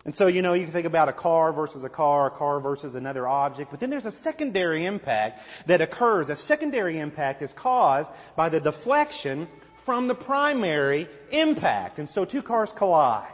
And 0.04 0.14
so, 0.16 0.26
you 0.26 0.42
know, 0.42 0.52
you 0.52 0.64
can 0.64 0.72
think 0.72 0.86
about 0.86 1.08
a 1.08 1.14
car 1.14 1.52
versus 1.52 1.82
a 1.82 1.88
car, 1.88 2.26
a 2.26 2.30
car 2.30 2.60
versus 2.60 2.94
another 2.94 3.26
object, 3.26 3.70
but 3.70 3.80
then 3.80 3.88
there's 3.88 4.04
a 4.04 4.12
secondary 4.22 4.84
impact 4.84 5.38
that 5.66 5.80
occurs. 5.80 6.28
A 6.28 6.36
secondary 6.46 6.98
impact 6.98 7.42
is 7.42 7.50
caused 7.56 8.10
by 8.36 8.50
the 8.50 8.60
deflection 8.60 9.48
from 9.86 10.08
the 10.08 10.14
primary 10.14 11.08
impact. 11.30 11.98
And 11.98 12.08
so 12.10 12.24
two 12.24 12.42
cars 12.42 12.68
collide. 12.76 13.33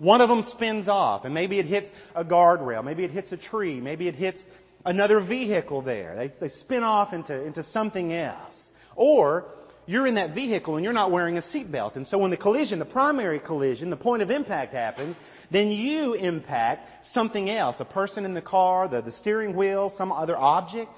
One 0.00 0.22
of 0.22 0.30
them 0.30 0.42
spins 0.54 0.88
off, 0.88 1.26
and 1.26 1.34
maybe 1.34 1.58
it 1.58 1.66
hits 1.66 1.86
a 2.14 2.24
guardrail, 2.24 2.82
maybe 2.82 3.04
it 3.04 3.10
hits 3.10 3.30
a 3.32 3.36
tree, 3.36 3.80
maybe 3.80 4.08
it 4.08 4.14
hits 4.14 4.38
another 4.86 5.20
vehicle 5.20 5.82
there. 5.82 6.16
They, 6.16 6.32
they 6.40 6.54
spin 6.60 6.82
off 6.82 7.12
into, 7.12 7.38
into 7.38 7.62
something 7.64 8.14
else. 8.14 8.54
Or 8.96 9.44
you're 9.84 10.06
in 10.06 10.14
that 10.14 10.34
vehicle 10.34 10.76
and 10.76 10.84
you're 10.84 10.94
not 10.94 11.10
wearing 11.10 11.36
a 11.36 11.42
seatbelt. 11.42 11.96
And 11.96 12.06
so 12.06 12.16
when 12.16 12.30
the 12.30 12.38
collision, 12.38 12.78
the 12.78 12.86
primary 12.86 13.40
collision, 13.40 13.90
the 13.90 13.96
point 13.96 14.22
of 14.22 14.30
impact 14.30 14.72
happens, 14.72 15.16
then 15.52 15.70
you 15.70 16.14
impact 16.14 16.88
something 17.12 17.50
else. 17.50 17.76
A 17.78 17.84
person 17.84 18.24
in 18.24 18.32
the 18.32 18.40
car, 18.40 18.88
the, 18.88 19.02
the 19.02 19.12
steering 19.12 19.54
wheel, 19.54 19.92
some 19.98 20.12
other 20.12 20.36
object. 20.36 20.90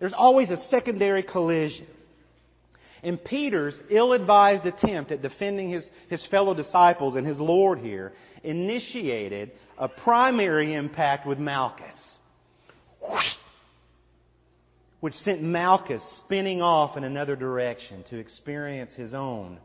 There's 0.00 0.14
always 0.16 0.48
a 0.48 0.62
secondary 0.70 1.22
collision. 1.22 1.86
And 3.02 3.22
Peter's 3.22 3.74
ill 3.90 4.12
advised 4.12 4.66
attempt 4.66 5.12
at 5.12 5.22
defending 5.22 5.70
his, 5.70 5.86
his 6.08 6.24
fellow 6.26 6.54
disciples 6.54 7.16
and 7.16 7.26
his 7.26 7.38
Lord 7.38 7.78
here 7.78 8.12
initiated 8.42 9.52
a 9.78 9.88
primary 9.88 10.74
impact 10.74 11.26
with 11.26 11.38
Malchus. 11.38 11.94
Which 15.00 15.14
sent 15.14 15.42
Malchus 15.42 16.02
spinning 16.24 16.62
off 16.62 16.96
in 16.96 17.04
another 17.04 17.36
direction 17.36 18.02
to 18.10 18.16
experience 18.16 18.92
his 18.94 19.14
own 19.14 19.58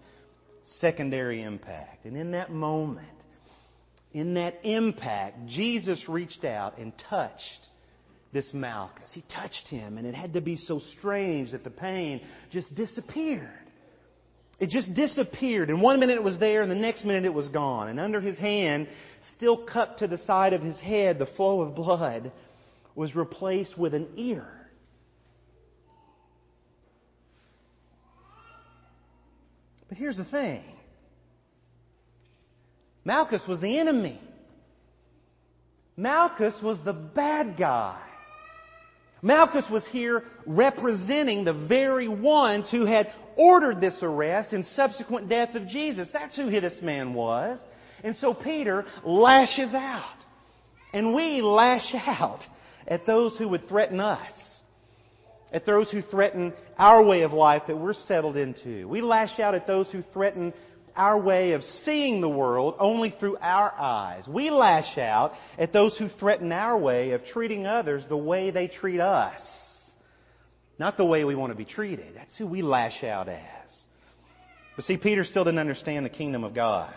secondary 0.79 1.41
impact. 1.41 2.05
And 2.05 2.17
in 2.17 2.31
that 2.31 2.51
moment, 2.51 3.07
in 4.13 4.33
that 4.35 4.59
impact, 4.63 5.47
Jesus 5.47 6.03
reached 6.07 6.43
out 6.43 6.77
and 6.77 6.91
touched 7.09 7.69
this 8.33 8.49
Malchus. 8.53 9.09
He 9.13 9.23
touched 9.33 9.67
him, 9.67 9.97
and 9.97 10.07
it 10.07 10.15
had 10.15 10.33
to 10.33 10.41
be 10.41 10.55
so 10.55 10.81
strange 10.97 11.51
that 11.51 11.63
the 11.63 11.69
pain 11.69 12.21
just 12.51 12.73
disappeared. 12.75 13.49
It 14.59 14.69
just 14.69 14.93
disappeared. 14.93 15.69
And 15.69 15.81
one 15.81 15.99
minute 15.99 16.15
it 16.15 16.23
was 16.23 16.37
there, 16.39 16.61
and 16.61 16.71
the 16.71 16.75
next 16.75 17.03
minute 17.03 17.25
it 17.25 17.33
was 17.33 17.47
gone. 17.49 17.87
And 17.89 17.99
under 17.99 18.21
his 18.21 18.37
hand, 18.37 18.87
still 19.35 19.65
cut 19.65 19.97
to 19.99 20.07
the 20.07 20.19
side 20.25 20.53
of 20.53 20.61
his 20.61 20.77
head, 20.77 21.17
the 21.19 21.25
flow 21.35 21.61
of 21.61 21.75
blood 21.75 22.31
was 22.95 23.15
replaced 23.15 23.77
with 23.77 23.93
an 23.93 24.07
ear. 24.15 24.47
But 29.89 29.97
here's 29.97 30.17
the 30.17 30.25
thing 30.25 30.63
Malchus 33.03 33.41
was 33.47 33.59
the 33.59 33.79
enemy. 33.79 34.21
Malchus 35.97 36.53
was 36.63 36.77
the 36.85 36.93
bad 36.93 37.57
guy. 37.57 37.99
Malchus 39.21 39.65
was 39.69 39.85
here 39.91 40.23
representing 40.45 41.43
the 41.43 41.53
very 41.53 42.07
ones 42.07 42.67
who 42.71 42.85
had 42.85 43.07
ordered 43.37 43.79
this 43.79 43.97
arrest 44.01 44.51
and 44.51 44.65
subsequent 44.75 45.29
death 45.29 45.55
of 45.55 45.67
Jesus. 45.67 46.09
That's 46.11 46.35
who 46.35 46.49
this 46.49 46.79
man 46.81 47.13
was. 47.13 47.59
And 48.03 48.15
so 48.15 48.33
Peter 48.33 48.85
lashes 49.05 49.73
out. 49.75 50.17
And 50.93 51.13
we 51.13 51.41
lash 51.41 51.93
out 51.93 52.39
at 52.87 53.05
those 53.05 53.37
who 53.37 53.47
would 53.49 53.69
threaten 53.69 53.99
us 53.99 54.31
at 55.51 55.65
those 55.65 55.89
who 55.89 56.01
threaten 56.03 56.53
our 56.77 57.03
way 57.03 57.21
of 57.21 57.33
life 57.33 57.63
that 57.67 57.77
we're 57.77 57.93
settled 57.93 58.37
into. 58.37 58.87
We 58.87 59.01
lash 59.01 59.39
out 59.39 59.53
at 59.53 59.67
those 59.67 59.89
who 59.91 60.03
threaten 60.13 60.53
our 60.95 61.19
way 61.19 61.53
of 61.53 61.63
seeing 61.85 62.21
the 62.21 62.29
world 62.29 62.75
only 62.79 63.13
through 63.19 63.37
our 63.37 63.71
eyes. 63.71 64.27
We 64.27 64.49
lash 64.49 64.97
out 64.97 65.33
at 65.57 65.73
those 65.73 65.97
who 65.97 66.09
threaten 66.19 66.51
our 66.51 66.77
way 66.77 67.11
of 67.11 67.25
treating 67.25 67.65
others 67.65 68.03
the 68.09 68.17
way 68.17 68.51
they 68.51 68.67
treat 68.67 68.99
us. 68.99 69.39
Not 70.79 70.97
the 70.97 71.05
way 71.05 71.23
we 71.23 71.35
want 71.35 71.51
to 71.51 71.57
be 71.57 71.65
treated. 71.65 72.15
That's 72.15 72.35
who 72.37 72.47
we 72.47 72.61
lash 72.61 73.03
out 73.03 73.29
as. 73.29 73.39
But 74.75 74.85
see, 74.85 74.97
Peter 74.97 75.23
still 75.23 75.43
didn't 75.43 75.59
understand 75.59 76.05
the 76.05 76.09
kingdom 76.09 76.43
of 76.43 76.55
God. 76.55 76.93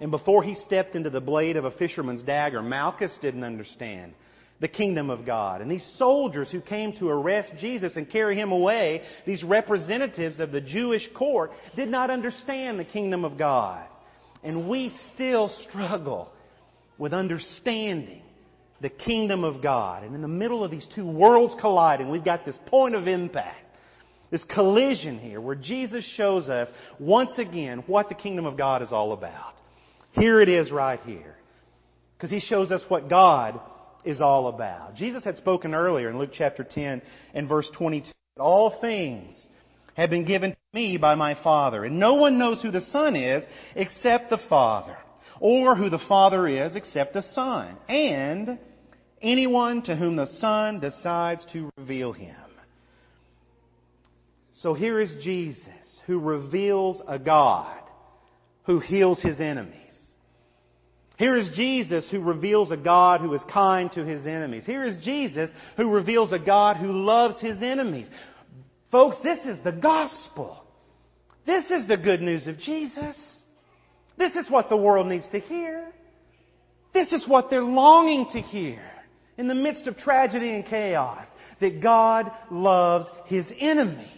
And 0.00 0.10
before 0.10 0.42
he 0.42 0.56
stepped 0.66 0.96
into 0.96 1.10
the 1.10 1.20
blade 1.20 1.56
of 1.56 1.64
a 1.64 1.70
fisherman's 1.70 2.22
dagger, 2.22 2.62
Malchus 2.62 3.16
didn't 3.20 3.44
understand 3.44 4.14
the 4.62 4.68
kingdom 4.68 5.10
of 5.10 5.26
God. 5.26 5.60
And 5.60 5.68
these 5.68 5.86
soldiers 5.98 6.48
who 6.50 6.60
came 6.60 6.92
to 6.98 7.10
arrest 7.10 7.50
Jesus 7.58 7.94
and 7.96 8.08
carry 8.08 8.38
him 8.38 8.52
away, 8.52 9.02
these 9.26 9.42
representatives 9.42 10.38
of 10.38 10.52
the 10.52 10.60
Jewish 10.60 11.02
court, 11.18 11.50
did 11.74 11.88
not 11.88 12.10
understand 12.10 12.78
the 12.78 12.84
kingdom 12.84 13.24
of 13.24 13.36
God. 13.36 13.84
And 14.44 14.68
we 14.68 14.94
still 15.14 15.52
struggle 15.68 16.30
with 16.96 17.12
understanding 17.12 18.22
the 18.80 18.88
kingdom 18.88 19.42
of 19.42 19.60
God. 19.60 20.04
And 20.04 20.14
in 20.14 20.22
the 20.22 20.28
middle 20.28 20.62
of 20.62 20.70
these 20.70 20.86
two 20.94 21.06
worlds 21.06 21.54
colliding, 21.60 22.08
we've 22.08 22.24
got 22.24 22.44
this 22.44 22.58
point 22.66 22.94
of 22.94 23.08
impact. 23.08 23.58
This 24.30 24.44
collision 24.54 25.18
here 25.18 25.40
where 25.40 25.56
Jesus 25.56 26.04
shows 26.16 26.48
us 26.48 26.68
once 27.00 27.32
again 27.36 27.82
what 27.88 28.08
the 28.08 28.14
kingdom 28.14 28.46
of 28.46 28.56
God 28.56 28.80
is 28.80 28.92
all 28.92 29.12
about. 29.12 29.54
Here 30.12 30.40
it 30.40 30.48
is 30.48 30.70
right 30.70 31.00
here. 31.00 31.34
Because 32.16 32.30
he 32.30 32.38
shows 32.38 32.70
us 32.70 32.82
what 32.86 33.10
God 33.10 33.60
is 34.04 34.20
all 34.20 34.48
about. 34.48 34.94
Jesus 34.94 35.24
had 35.24 35.36
spoken 35.36 35.74
earlier 35.74 36.10
in 36.10 36.18
Luke 36.18 36.30
chapter 36.32 36.64
10 36.64 37.02
and 37.34 37.48
verse 37.48 37.68
22. 37.76 38.10
All 38.38 38.78
things 38.80 39.34
have 39.94 40.10
been 40.10 40.24
given 40.24 40.52
to 40.52 40.56
me 40.72 40.96
by 40.96 41.14
my 41.14 41.36
Father, 41.42 41.84
and 41.84 41.98
no 41.98 42.14
one 42.14 42.38
knows 42.38 42.62
who 42.62 42.70
the 42.70 42.80
Son 42.80 43.14
is 43.14 43.44
except 43.76 44.30
the 44.30 44.40
Father, 44.48 44.96
or 45.40 45.76
who 45.76 45.90
the 45.90 46.00
Father 46.08 46.48
is 46.48 46.74
except 46.74 47.12
the 47.12 47.22
Son, 47.34 47.76
and 47.88 48.58
anyone 49.20 49.82
to 49.82 49.94
whom 49.94 50.16
the 50.16 50.32
Son 50.38 50.80
decides 50.80 51.44
to 51.52 51.70
reveal 51.76 52.12
him. 52.12 52.36
So 54.54 54.74
here 54.74 55.00
is 55.00 55.12
Jesus 55.22 55.66
who 56.06 56.18
reveals 56.18 57.02
a 57.06 57.18
God 57.18 57.82
who 58.64 58.78
heals 58.78 59.20
his 59.20 59.40
enemies. 59.40 59.76
Here 61.22 61.36
is 61.36 61.50
Jesus 61.54 62.04
who 62.10 62.18
reveals 62.18 62.72
a 62.72 62.76
God 62.76 63.20
who 63.20 63.32
is 63.32 63.40
kind 63.48 63.92
to 63.92 64.04
his 64.04 64.26
enemies. 64.26 64.64
Here 64.66 64.84
is 64.84 65.04
Jesus 65.04 65.50
who 65.76 65.88
reveals 65.88 66.32
a 66.32 66.38
God 66.40 66.78
who 66.78 66.90
loves 66.90 67.40
his 67.40 67.62
enemies. 67.62 68.08
Folks, 68.90 69.18
this 69.22 69.38
is 69.46 69.62
the 69.62 69.70
gospel. 69.70 70.64
This 71.46 71.64
is 71.70 71.86
the 71.86 71.96
good 71.96 72.22
news 72.22 72.48
of 72.48 72.58
Jesus. 72.58 73.14
This 74.18 74.34
is 74.34 74.50
what 74.50 74.68
the 74.68 74.76
world 74.76 75.06
needs 75.06 75.28
to 75.30 75.38
hear. 75.38 75.92
This 76.92 77.12
is 77.12 77.24
what 77.28 77.50
they're 77.50 77.62
longing 77.62 78.26
to 78.32 78.40
hear 78.40 78.82
in 79.38 79.46
the 79.46 79.54
midst 79.54 79.86
of 79.86 79.96
tragedy 79.98 80.56
and 80.56 80.66
chaos 80.66 81.24
that 81.60 81.80
God 81.80 82.32
loves 82.50 83.06
his 83.26 83.46
enemies. 83.60 84.08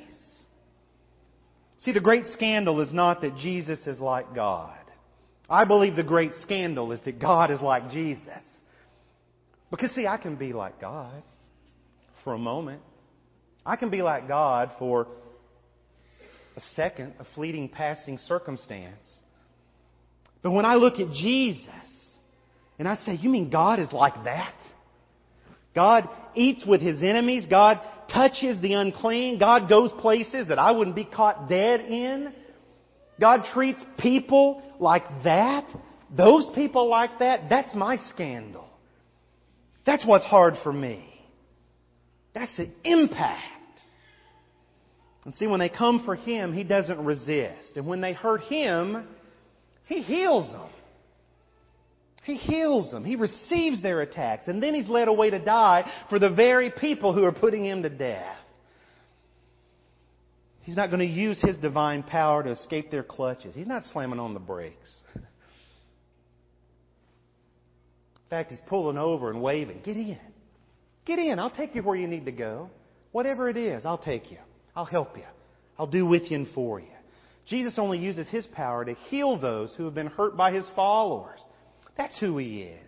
See, 1.81 1.93
the 1.93 2.01
great 2.01 2.25
scandal 2.33 2.81
is 2.81 2.95
not 2.95 3.21
that 3.21 3.37
Jesus 3.37 3.81
is 3.87 4.01
like 4.01 4.35
God. 4.35 4.79
I 5.49 5.65
believe 5.65 5.97
the 5.97 6.03
great 6.03 6.33
scandal 6.43 6.93
is 6.93 7.01
that 7.05 7.21
God 7.21 7.51
is 7.51 7.61
like 7.61 7.91
Jesus. 7.91 8.29
Because, 9.71 9.91
see, 9.93 10.07
I 10.07 10.17
can 10.17 10.37
be 10.37 10.53
like 10.53 10.81
God 10.81 11.23
for 12.23 12.33
a 12.35 12.39
moment. 12.39 12.81
I 13.67 13.77
can 13.77 13.91
be 13.91 14.03
like 14.03 14.29
God 14.29 14.71
for 14.79 15.07
a 16.57 16.61
second, 16.77 17.15
a 17.19 17.25
fleeting 17.35 17.69
passing 17.69 18.19
circumstance. 18.19 19.05
But 20.43 20.53
when 20.53 20.65
I 20.65 20.75
look 20.75 21.01
at 21.01 21.11
Jesus 21.13 21.69
and 22.79 22.87
I 22.87 22.97
say, 23.05 23.15
You 23.15 23.29
mean 23.29 23.51
God 23.51 23.81
is 23.81 23.93
like 23.93 24.25
that? 24.25 24.55
God 25.75 26.09
eats 26.35 26.65
with 26.65 26.81
his 26.81 27.03
enemies. 27.03 27.47
God 27.51 27.81
touches 28.13 28.61
the 28.61 28.75
unclean. 28.75 29.39
God 29.39 29.69
goes 29.69 29.91
places 30.01 30.49
that 30.49 30.59
I 30.59 30.71
wouldn't 30.71 30.95
be 30.95 31.05
caught 31.05 31.49
dead 31.49 31.81
in. 31.81 32.33
God 33.21 33.43
treats 33.53 33.83
people 33.99 34.63
like 34.81 35.05
that. 35.25 35.65
Those 36.17 36.49
people 36.55 36.89
like 36.89 37.19
that, 37.21 37.49
that's 37.49 37.75
my 37.75 37.97
scandal. 38.11 38.69
That's 39.87 40.05
what's 40.07 40.25
hard 40.25 40.55
for 40.63 40.73
me. 40.73 41.05
That's 42.35 42.55
the 42.57 42.69
impact. 42.85 43.43
And 45.25 45.35
see, 45.37 45.47
when 45.47 45.61
they 45.61 45.69
come 45.69 46.03
for 46.05 46.17
Him, 46.17 46.53
He 46.53 46.65
doesn't 46.65 47.05
resist. 47.05 47.77
And 47.77 47.87
when 47.87 48.01
they 48.01 48.13
hurt 48.13 48.43
Him, 48.43 49.07
He 49.87 50.03
heals 50.03 50.51
them. 50.51 50.71
He 52.25 52.37
heals 52.37 52.91
them. 52.91 53.05
He 53.05 53.17
receives 53.17 53.83
their 53.83 54.01
attacks. 54.01 54.49
And 54.49 54.63
then 54.63 54.75
He's 54.75 54.89
led 54.89 55.09
away 55.09 55.31
to 55.31 55.39
die 55.39 55.91
for 56.11 56.19
the 56.19 56.31
very 56.31 56.71
people 56.71 57.13
who 57.13 57.25
are 57.25 57.33
putting 57.33 57.65
Him 57.65 57.83
to 57.83 57.91
death. 57.91 58.37
He's 60.65 60.77
not 60.77 60.91
going 60.91 61.01
to 61.01 61.07
use 61.07 61.41
His 61.41 61.57
divine 61.59 62.03
power 62.03 62.43
to 62.43 62.51
escape 62.51 62.91
their 62.91 63.03
clutches. 63.03 63.55
He's 63.55 63.67
not 63.67 63.85
slamming 63.93 64.19
on 64.19 64.35
the 64.35 64.41
brakes. 64.41 64.89
In 65.15 65.23
fact, 68.31 68.51
He's 68.51 68.61
pulling 68.67 68.97
over 68.99 69.31
and 69.31 69.43
waving. 69.43 69.81
Get 69.85 69.97
in. 69.97 70.19
Get 71.05 71.19
in. 71.19 71.39
I'll 71.39 71.51
take 71.51 71.75
you 71.75 71.83
where 71.83 71.97
you 71.97 72.09
need 72.09 72.25
to 72.25 72.33
go. 72.33 72.71
Whatever 73.13 73.49
it 73.49 73.59
is, 73.59 73.85
I'll 73.85 73.99
take 73.99 74.31
you. 74.31 74.39
I'll 74.75 74.87
help 74.87 75.17
you. 75.17 75.25
I'll 75.79 75.87
do 75.87 76.07
with 76.07 76.23
you 76.31 76.37
and 76.39 76.49
for 76.55 76.81
you. 76.81 76.87
Jesus 77.47 77.75
only 77.77 77.99
uses 77.99 78.27
His 78.29 78.47
power 78.47 78.87
to 78.87 78.95
heal 79.09 79.39
those 79.39 79.75
who 79.77 79.85
have 79.85 79.95
been 79.95 80.07
hurt 80.07 80.37
by 80.37 80.51
His 80.53 80.65
followers. 80.75 81.41
That's 81.97 82.19
who 82.19 82.39
He 82.39 82.63
is. 82.63 82.81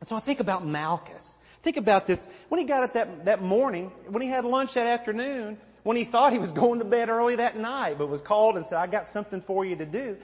And 0.00 0.08
so 0.08 0.14
I 0.14 0.20
think 0.20 0.38
about 0.38 0.64
Malchus. 0.64 1.22
Think 1.64 1.76
about 1.76 2.06
this. 2.06 2.20
When 2.48 2.60
he 2.60 2.66
got 2.66 2.84
up 2.84 2.94
that, 2.94 3.24
that 3.24 3.42
morning, 3.42 3.90
when 4.08 4.22
he 4.22 4.28
had 4.28 4.44
lunch 4.44 4.70
that 4.76 4.86
afternoon, 4.86 5.58
when 5.88 5.96
he 5.96 6.04
thought 6.04 6.34
he 6.34 6.38
was 6.38 6.52
going 6.52 6.80
to 6.80 6.84
bed 6.84 7.08
early 7.08 7.36
that 7.36 7.56
night, 7.56 7.96
but 7.96 8.10
was 8.10 8.20
called 8.20 8.58
and 8.58 8.66
said, 8.66 8.74
I 8.74 8.86
got 8.86 9.06
something 9.14 9.42
for 9.46 9.64
you 9.64 9.74
to 9.76 9.86
do, 9.86 10.16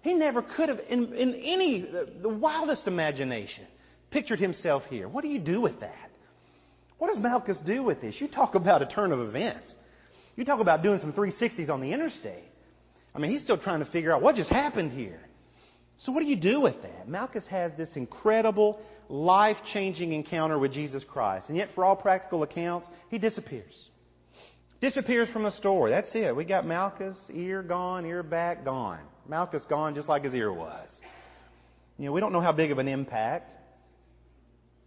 he 0.00 0.14
never 0.14 0.42
could 0.42 0.68
have, 0.68 0.80
in, 0.90 1.14
in 1.14 1.34
any, 1.36 1.86
the 2.20 2.28
wildest 2.28 2.88
imagination, 2.88 3.68
pictured 4.10 4.40
himself 4.40 4.82
here. 4.90 5.08
What 5.08 5.22
do 5.22 5.28
you 5.28 5.38
do 5.38 5.60
with 5.60 5.78
that? 5.78 6.10
What 6.98 7.14
does 7.14 7.22
Malchus 7.22 7.56
do 7.64 7.84
with 7.84 8.00
this? 8.00 8.16
You 8.18 8.26
talk 8.26 8.56
about 8.56 8.82
a 8.82 8.86
turn 8.86 9.12
of 9.12 9.20
events. 9.20 9.72
You 10.34 10.44
talk 10.44 10.58
about 10.58 10.82
doing 10.82 10.98
some 10.98 11.12
360s 11.12 11.70
on 11.70 11.80
the 11.80 11.92
interstate. 11.92 12.50
I 13.14 13.20
mean, 13.20 13.30
he's 13.30 13.44
still 13.44 13.58
trying 13.58 13.78
to 13.78 13.88
figure 13.92 14.12
out 14.12 14.22
what 14.22 14.34
just 14.34 14.50
happened 14.50 14.90
here. 14.90 15.20
So, 15.98 16.10
what 16.10 16.24
do 16.24 16.26
you 16.26 16.34
do 16.34 16.60
with 16.60 16.82
that? 16.82 17.08
Malchus 17.08 17.44
has 17.48 17.70
this 17.78 17.90
incredible, 17.94 18.80
life 19.08 19.58
changing 19.72 20.14
encounter 20.14 20.58
with 20.58 20.72
Jesus 20.72 21.04
Christ. 21.04 21.44
And 21.46 21.56
yet, 21.56 21.68
for 21.76 21.84
all 21.84 21.94
practical 21.94 22.42
accounts, 22.42 22.88
he 23.08 23.18
disappears. 23.18 23.72
Disappears 24.82 25.28
from 25.32 25.44
the 25.44 25.52
story. 25.52 25.92
That's 25.92 26.10
it. 26.12 26.34
We 26.34 26.44
got 26.44 26.66
Malchus, 26.66 27.16
ear 27.32 27.62
gone, 27.62 28.04
ear 28.04 28.24
back, 28.24 28.64
gone. 28.64 28.98
Malchus 29.28 29.62
gone 29.68 29.94
just 29.94 30.08
like 30.08 30.24
his 30.24 30.34
ear 30.34 30.52
was. 30.52 30.88
You 31.98 32.06
know, 32.06 32.12
we 32.12 32.20
don't 32.20 32.32
know 32.32 32.40
how 32.40 32.50
big 32.50 32.72
of 32.72 32.78
an 32.78 32.88
impact 32.88 33.52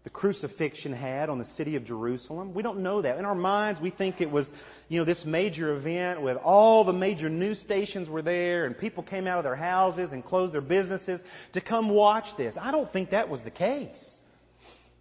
the 0.03 0.09
crucifixion 0.09 0.91
had 0.91 1.29
on 1.29 1.39
the 1.39 1.45
city 1.55 1.77
of 1.77 1.85
Jerusalem. 1.85 2.53
We 2.53 2.61
don't 2.61 2.83
know 2.83 3.01
that. 3.03 3.17
In 3.17 3.23
our 3.23 3.35
minds, 3.35 3.79
we 3.79 3.89
think 3.89 4.19
it 4.19 4.29
was, 4.29 4.49
you 4.89 4.99
know, 4.99 5.05
this 5.05 5.23
major 5.25 5.77
event 5.77 6.21
with 6.21 6.35
all 6.43 6.83
the 6.83 6.91
major 6.91 7.29
news 7.29 7.61
stations 7.61 8.09
were 8.09 8.21
there 8.21 8.65
and 8.65 8.77
people 8.77 9.01
came 9.01 9.27
out 9.27 9.37
of 9.37 9.45
their 9.45 9.55
houses 9.55 10.11
and 10.11 10.25
closed 10.25 10.53
their 10.53 10.59
businesses 10.59 11.21
to 11.53 11.61
come 11.61 11.87
watch 11.87 12.25
this. 12.37 12.53
I 12.59 12.69
don't 12.71 12.91
think 12.91 13.11
that 13.11 13.29
was 13.29 13.39
the 13.45 13.49
case. 13.49 13.95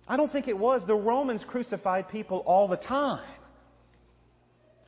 I 0.07 0.17
don't 0.17 0.31
think 0.31 0.47
it 0.47 0.57
was. 0.57 0.83
The 0.87 0.95
Romans 0.95 1.43
crucified 1.49 2.09
people 2.11 2.45
all 2.47 2.69
the 2.69 2.77
time. 2.77 3.34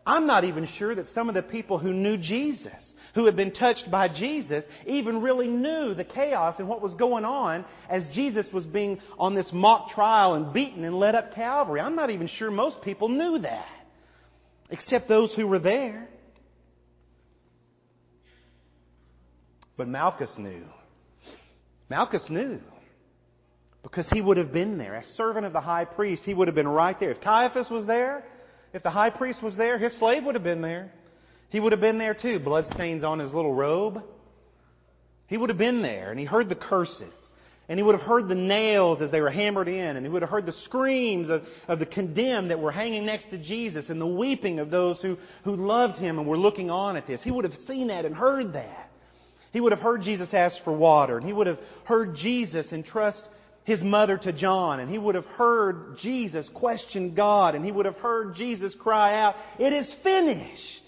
I'm 0.07 0.27
not 0.29 0.45
even 0.45 0.69
sure 0.79 0.95
that 0.95 1.09
some 1.09 1.29
of 1.29 1.35
the 1.35 1.43
people 1.43 1.79
who 1.79 1.93
knew 1.93 2.17
Jesus, 2.17 2.73
who 3.17 3.27
had 3.27 3.35
been 3.35 3.53
touched 3.53 3.91
by 3.91 4.07
Jesus, 4.07 4.63
even 4.87 5.21
really 5.21 5.49
knew 5.49 5.95
the 5.95 6.05
chaos 6.05 6.55
and 6.61 6.69
what 6.69 6.81
was 6.81 6.95
going 6.95 7.25
on 7.25 7.65
as 7.91 8.07
Jesus 8.15 8.47
was 8.53 8.65
being 8.65 9.01
on 9.19 9.35
this 9.35 9.51
mock 9.53 9.91
trial 9.91 10.35
and 10.35 10.53
beaten 10.53 10.85
and 10.85 10.95
led 10.95 11.17
up 11.17 11.35
Calvary. 11.35 11.81
I'm 11.81 11.97
not 11.97 12.11
even 12.11 12.29
sure 12.29 12.53
most 12.53 12.83
people 12.83 13.09
knew 13.09 13.41
that, 13.41 13.67
except 14.71 15.09
those 15.09 15.35
who 15.35 15.49
were 15.49 15.59
there. 15.59 16.09
But 19.77 19.89
Malchus 19.89 20.33
knew. 20.39 20.63
Malchus 21.91 22.25
knew. 22.31 22.61
Because 23.83 24.09
he 24.13 24.21
would 24.21 24.37
have 24.37 24.53
been 24.53 24.79
there. 24.79 24.95
As 24.95 25.05
servant 25.17 25.47
of 25.47 25.53
the 25.53 25.61
high 25.61 25.85
priest, 25.85 26.23
he 26.25 26.33
would 26.33 26.49
have 26.49 26.55
been 26.55 26.69
right 26.69 26.99
there. 26.99 27.11
If 27.11 27.21
Caiaphas 27.21 27.69
was 27.71 27.87
there, 27.87 28.25
if 28.73 28.83
the 28.83 28.91
high 28.91 29.11
priest 29.11 29.43
was 29.43 29.57
there, 29.57 29.79
his 29.79 29.97
slave 29.99 30.25
would 30.25 30.35
have 30.35 30.45
been 30.45 30.63
there. 30.63 30.93
He 31.51 31.61
would 31.61 31.73
have 31.73 31.81
been 31.81 31.99
there 31.99 32.15
too. 32.15 32.39
Bloodstains 32.39 33.05
on 33.05 33.19
his 33.19 33.33
little 33.33 33.55
robe. 33.55 34.03
He 35.29 35.37
would 35.37 35.49
have 35.49 35.59
been 35.59 35.83
there 35.83 36.11
and 36.11 36.19
he 36.19 36.27
heard 36.27 36.49
the 36.49 36.57
curses. 36.57 37.15
And 37.69 37.79
he 37.79 37.83
would 37.83 37.97
have 37.97 38.07
heard 38.07 38.29
the 38.29 38.37
nails 38.37 39.03
as 39.03 39.11
they 39.11 39.21
were 39.21 39.31
hammered 39.31 39.67
in. 39.67 39.97
And 39.97 40.07
he 40.07 40.11
would 40.11 40.23
have 40.23 40.31
heard 40.31 40.47
the 40.47 40.55
screams 40.65 41.29
of, 41.29 41.43
of 41.67 41.81
the 41.81 41.87
condemned 41.87 42.51
that 42.53 42.61
were 42.61 42.71
hanging 42.71 43.05
next 43.05 43.31
to 43.31 43.39
Jesus 43.39 43.89
and 43.89 44.01
the 44.01 44.07
weeping 44.07 44.61
of 44.61 44.71
those 44.71 45.01
who, 45.01 45.17
who 45.43 45.57
loved 45.57 45.99
him 45.99 46.19
and 46.19 46.29
were 46.29 46.39
looking 46.39 46.71
on 46.71 46.97
at 46.97 47.09
this. 47.09 47.21
He 47.25 47.33
would 47.33 47.45
have 47.45 47.55
seen 47.67 47.89
that 47.89 48.05
and 48.05 48.15
heard 48.15 48.53
that. 48.53 48.91
He 49.53 49.61
would 49.61 49.73
have 49.73 49.81
heard 49.81 50.03
Jesus 50.03 50.29
ask 50.33 50.57
for 50.63 50.77
water. 50.77 51.17
And 51.17 51.27
he 51.27 51.33
would 51.33 51.49
have 51.49 51.59
heard 51.87 52.15
Jesus 52.15 52.73
entrust 52.73 53.23
his 53.67 53.83
mother 53.83 54.17
to 54.17 54.33
John, 54.33 54.79
and 54.79 54.89
he 54.89 54.97
would 54.97 55.17
have 55.17 55.27
heard 55.27 55.97
Jesus 56.01 56.49
question 56.55 57.17
God, 57.17 57.57
and 57.57 57.65
he 57.65 57.73
would 57.73 57.85
have 57.85 57.97
heard 57.97 58.37
Jesus 58.37 58.73
cry 58.79 59.21
out, 59.21 59.35
It 59.59 59.73
is 59.73 59.93
finished. 60.05 60.83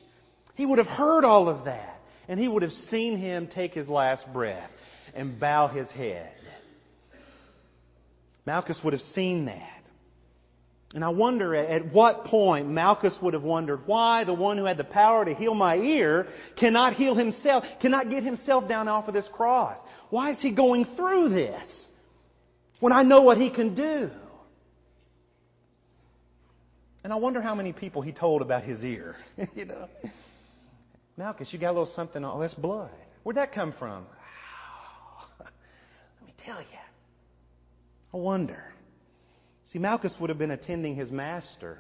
He 0.54 0.64
would 0.64 0.78
have 0.78 0.86
heard 0.86 1.24
all 1.24 1.48
of 1.48 1.64
that, 1.64 2.00
and 2.28 2.38
he 2.38 2.46
would 2.46 2.62
have 2.62 2.72
seen 2.88 3.18
him 3.18 3.48
take 3.52 3.74
his 3.74 3.88
last 3.88 4.24
breath 4.32 4.70
and 5.12 5.40
bow 5.40 5.66
his 5.66 5.88
head. 5.90 6.30
Malchus 8.46 8.78
would 8.84 8.92
have 8.92 9.02
seen 9.12 9.46
that. 9.46 9.82
And 10.94 11.04
I 11.04 11.08
wonder 11.08 11.56
at 11.56 11.92
what 11.92 12.24
point 12.26 12.68
Malchus 12.68 13.14
would 13.20 13.34
have 13.34 13.42
wondered 13.42 13.86
why 13.86 14.22
the 14.22 14.32
one 14.32 14.56
who 14.56 14.64
had 14.64 14.78
the 14.78 14.84
power 14.84 15.24
to 15.24 15.34
heal 15.34 15.54
my 15.54 15.74
ear 15.74 16.28
cannot 16.58 16.94
heal 16.94 17.16
himself, 17.16 17.64
cannot 17.82 18.08
get 18.08 18.22
himself 18.22 18.68
down 18.68 18.86
off 18.86 19.08
of 19.08 19.14
this 19.14 19.28
cross. 19.32 19.76
Why 20.10 20.30
is 20.30 20.40
he 20.40 20.54
going 20.54 20.86
through 20.96 21.30
this? 21.30 21.87
When 22.80 22.92
I 22.92 23.02
know 23.02 23.22
what 23.22 23.38
He 23.38 23.50
can 23.50 23.74
do? 23.74 24.10
And 27.04 27.12
I 27.12 27.16
wonder 27.16 27.40
how 27.40 27.54
many 27.54 27.72
people 27.72 28.02
he 28.02 28.12
told 28.12 28.42
about 28.42 28.64
his 28.64 28.82
ear. 28.82 29.14
you 29.54 29.64
know, 29.64 29.88
Malchus, 31.16 31.48
you 31.52 31.58
got 31.58 31.70
a 31.70 31.76
little 31.78 31.92
something. 31.94 32.24
Oh, 32.24 32.38
that's 32.40 32.54
blood. 32.54 32.90
Where'd 33.22 33.36
that 33.36 33.52
come 33.54 33.72
from? 33.78 34.04
Let 35.40 36.26
me 36.26 36.34
tell 36.44 36.60
you. 36.60 36.66
I 38.12 38.16
wonder. 38.16 38.62
See, 39.72 39.78
Malchus 39.78 40.14
would 40.20 40.28
have 40.28 40.38
been 40.38 40.50
attending 40.50 40.96
his 40.96 41.10
master 41.10 41.78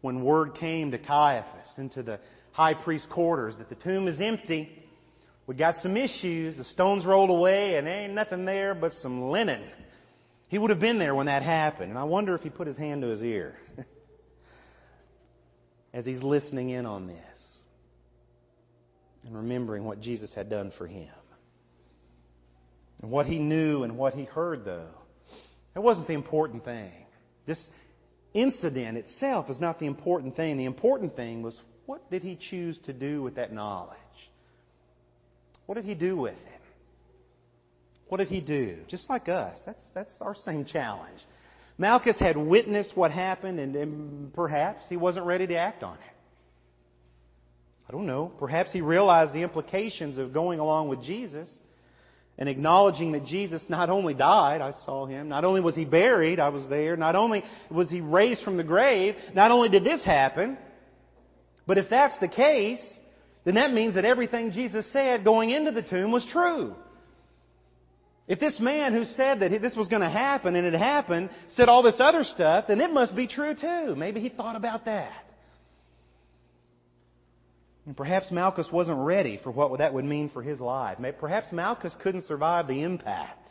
when 0.00 0.24
word 0.24 0.54
came 0.54 0.90
to 0.92 0.98
Caiaphas 0.98 1.68
into 1.76 2.02
the 2.02 2.18
high 2.52 2.74
priest 2.74 3.08
quarters 3.10 3.56
that 3.58 3.68
the 3.68 3.74
tomb 3.74 4.08
is 4.08 4.20
empty. 4.20 4.70
We 5.46 5.56
got 5.56 5.76
some 5.82 5.96
issues. 5.96 6.56
The 6.56 6.64
stones 6.64 7.04
rolled 7.04 7.30
away 7.30 7.76
and 7.76 7.86
there 7.86 8.04
ain't 8.04 8.14
nothing 8.14 8.44
there 8.44 8.74
but 8.74 8.92
some 9.02 9.30
linen. 9.30 9.62
He 10.50 10.58
would 10.58 10.70
have 10.70 10.80
been 10.80 10.98
there 10.98 11.14
when 11.14 11.26
that 11.26 11.44
happened. 11.44 11.90
And 11.90 11.98
I 11.98 12.02
wonder 12.02 12.34
if 12.34 12.42
he 12.42 12.50
put 12.50 12.66
his 12.66 12.76
hand 12.76 13.02
to 13.02 13.08
his 13.08 13.22
ear 13.22 13.54
as 15.94 16.04
he's 16.04 16.20
listening 16.22 16.70
in 16.70 16.86
on 16.86 17.06
this 17.06 17.16
and 19.24 19.36
remembering 19.36 19.84
what 19.84 20.00
Jesus 20.00 20.32
had 20.34 20.50
done 20.50 20.72
for 20.76 20.88
him. 20.88 21.08
And 23.00 23.12
what 23.12 23.26
he 23.26 23.38
knew 23.38 23.84
and 23.84 23.96
what 23.96 24.14
he 24.14 24.24
heard, 24.24 24.64
though, 24.64 24.90
that 25.74 25.82
wasn't 25.82 26.08
the 26.08 26.14
important 26.14 26.64
thing. 26.64 26.90
This 27.46 27.64
incident 28.34 28.98
itself 28.98 29.50
is 29.50 29.60
not 29.60 29.78
the 29.78 29.86
important 29.86 30.34
thing. 30.34 30.56
The 30.56 30.64
important 30.64 31.14
thing 31.14 31.42
was 31.42 31.56
what 31.86 32.10
did 32.10 32.22
he 32.24 32.36
choose 32.50 32.76
to 32.86 32.92
do 32.92 33.22
with 33.22 33.36
that 33.36 33.52
knowledge? 33.52 33.96
What 35.66 35.76
did 35.76 35.84
he 35.84 35.94
do 35.94 36.16
with 36.16 36.34
it? 36.34 36.59
What 38.10 38.18
did 38.18 38.26
he 38.26 38.40
do? 38.40 38.78
Just 38.88 39.08
like 39.08 39.28
us. 39.28 39.56
That's, 39.64 39.84
that's 39.94 40.12
our 40.20 40.34
same 40.34 40.64
challenge. 40.64 41.20
Malchus 41.78 42.18
had 42.18 42.36
witnessed 42.36 42.90
what 42.96 43.12
happened, 43.12 43.60
and, 43.60 43.76
and 43.76 44.34
perhaps 44.34 44.84
he 44.88 44.96
wasn't 44.96 45.26
ready 45.26 45.46
to 45.46 45.54
act 45.54 45.84
on 45.84 45.94
it. 45.94 46.14
I 47.88 47.92
don't 47.92 48.06
know. 48.06 48.32
Perhaps 48.40 48.72
he 48.72 48.80
realized 48.80 49.32
the 49.32 49.42
implications 49.42 50.18
of 50.18 50.34
going 50.34 50.58
along 50.58 50.88
with 50.88 51.04
Jesus 51.04 51.48
and 52.36 52.48
acknowledging 52.48 53.12
that 53.12 53.26
Jesus 53.26 53.62
not 53.68 53.90
only 53.90 54.14
died, 54.14 54.60
I 54.60 54.72
saw 54.84 55.06
him, 55.06 55.28
not 55.28 55.44
only 55.44 55.60
was 55.60 55.76
he 55.76 55.84
buried, 55.84 56.40
I 56.40 56.48
was 56.48 56.68
there, 56.68 56.96
not 56.96 57.14
only 57.14 57.44
was 57.70 57.90
he 57.90 58.00
raised 58.00 58.42
from 58.42 58.56
the 58.56 58.64
grave, 58.64 59.14
not 59.34 59.52
only 59.52 59.68
did 59.68 59.84
this 59.84 60.04
happen, 60.04 60.58
but 61.64 61.78
if 61.78 61.88
that's 61.88 62.18
the 62.20 62.28
case, 62.28 62.80
then 63.44 63.54
that 63.54 63.72
means 63.72 63.94
that 63.94 64.04
everything 64.04 64.50
Jesus 64.50 64.84
said 64.92 65.22
going 65.22 65.50
into 65.50 65.70
the 65.70 65.82
tomb 65.82 66.10
was 66.10 66.26
true. 66.32 66.74
If 68.28 68.38
this 68.38 68.60
man 68.60 68.92
who 68.92 69.04
said 69.16 69.40
that 69.40 69.50
this 69.60 69.74
was 69.74 69.88
going 69.88 70.02
to 70.02 70.08
happen 70.08 70.54
and 70.54 70.66
it 70.66 70.74
happened 70.74 71.30
said 71.56 71.68
all 71.68 71.82
this 71.82 71.98
other 71.98 72.22
stuff, 72.22 72.66
then 72.68 72.80
it 72.80 72.92
must 72.92 73.16
be 73.16 73.26
true 73.26 73.54
too. 73.54 73.94
Maybe 73.96 74.20
he 74.20 74.28
thought 74.28 74.54
about 74.56 74.84
that. 74.84 75.24
And 77.86 77.96
perhaps 77.96 78.30
Malchus 78.30 78.68
wasn't 78.72 78.98
ready 78.98 79.40
for 79.42 79.50
what 79.50 79.76
that 79.78 79.92
would 79.92 80.04
mean 80.04 80.30
for 80.30 80.42
his 80.42 80.60
life. 80.60 80.98
Perhaps 81.18 81.50
Malchus 81.50 81.92
couldn't 82.02 82.26
survive 82.26 82.68
the 82.68 82.82
impact 82.82 83.48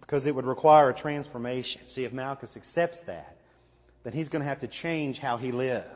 because 0.00 0.26
it 0.26 0.34
would 0.34 0.46
require 0.46 0.90
a 0.90 0.98
transformation. 0.98 1.82
See, 1.94 2.02
if 2.02 2.12
Malchus 2.12 2.50
accepts 2.56 2.98
that, 3.06 3.36
then 4.02 4.12
he's 4.12 4.28
going 4.28 4.42
to 4.42 4.48
have 4.48 4.60
to 4.60 4.68
change 4.82 5.18
how 5.18 5.36
he 5.36 5.52
lives. 5.52 5.86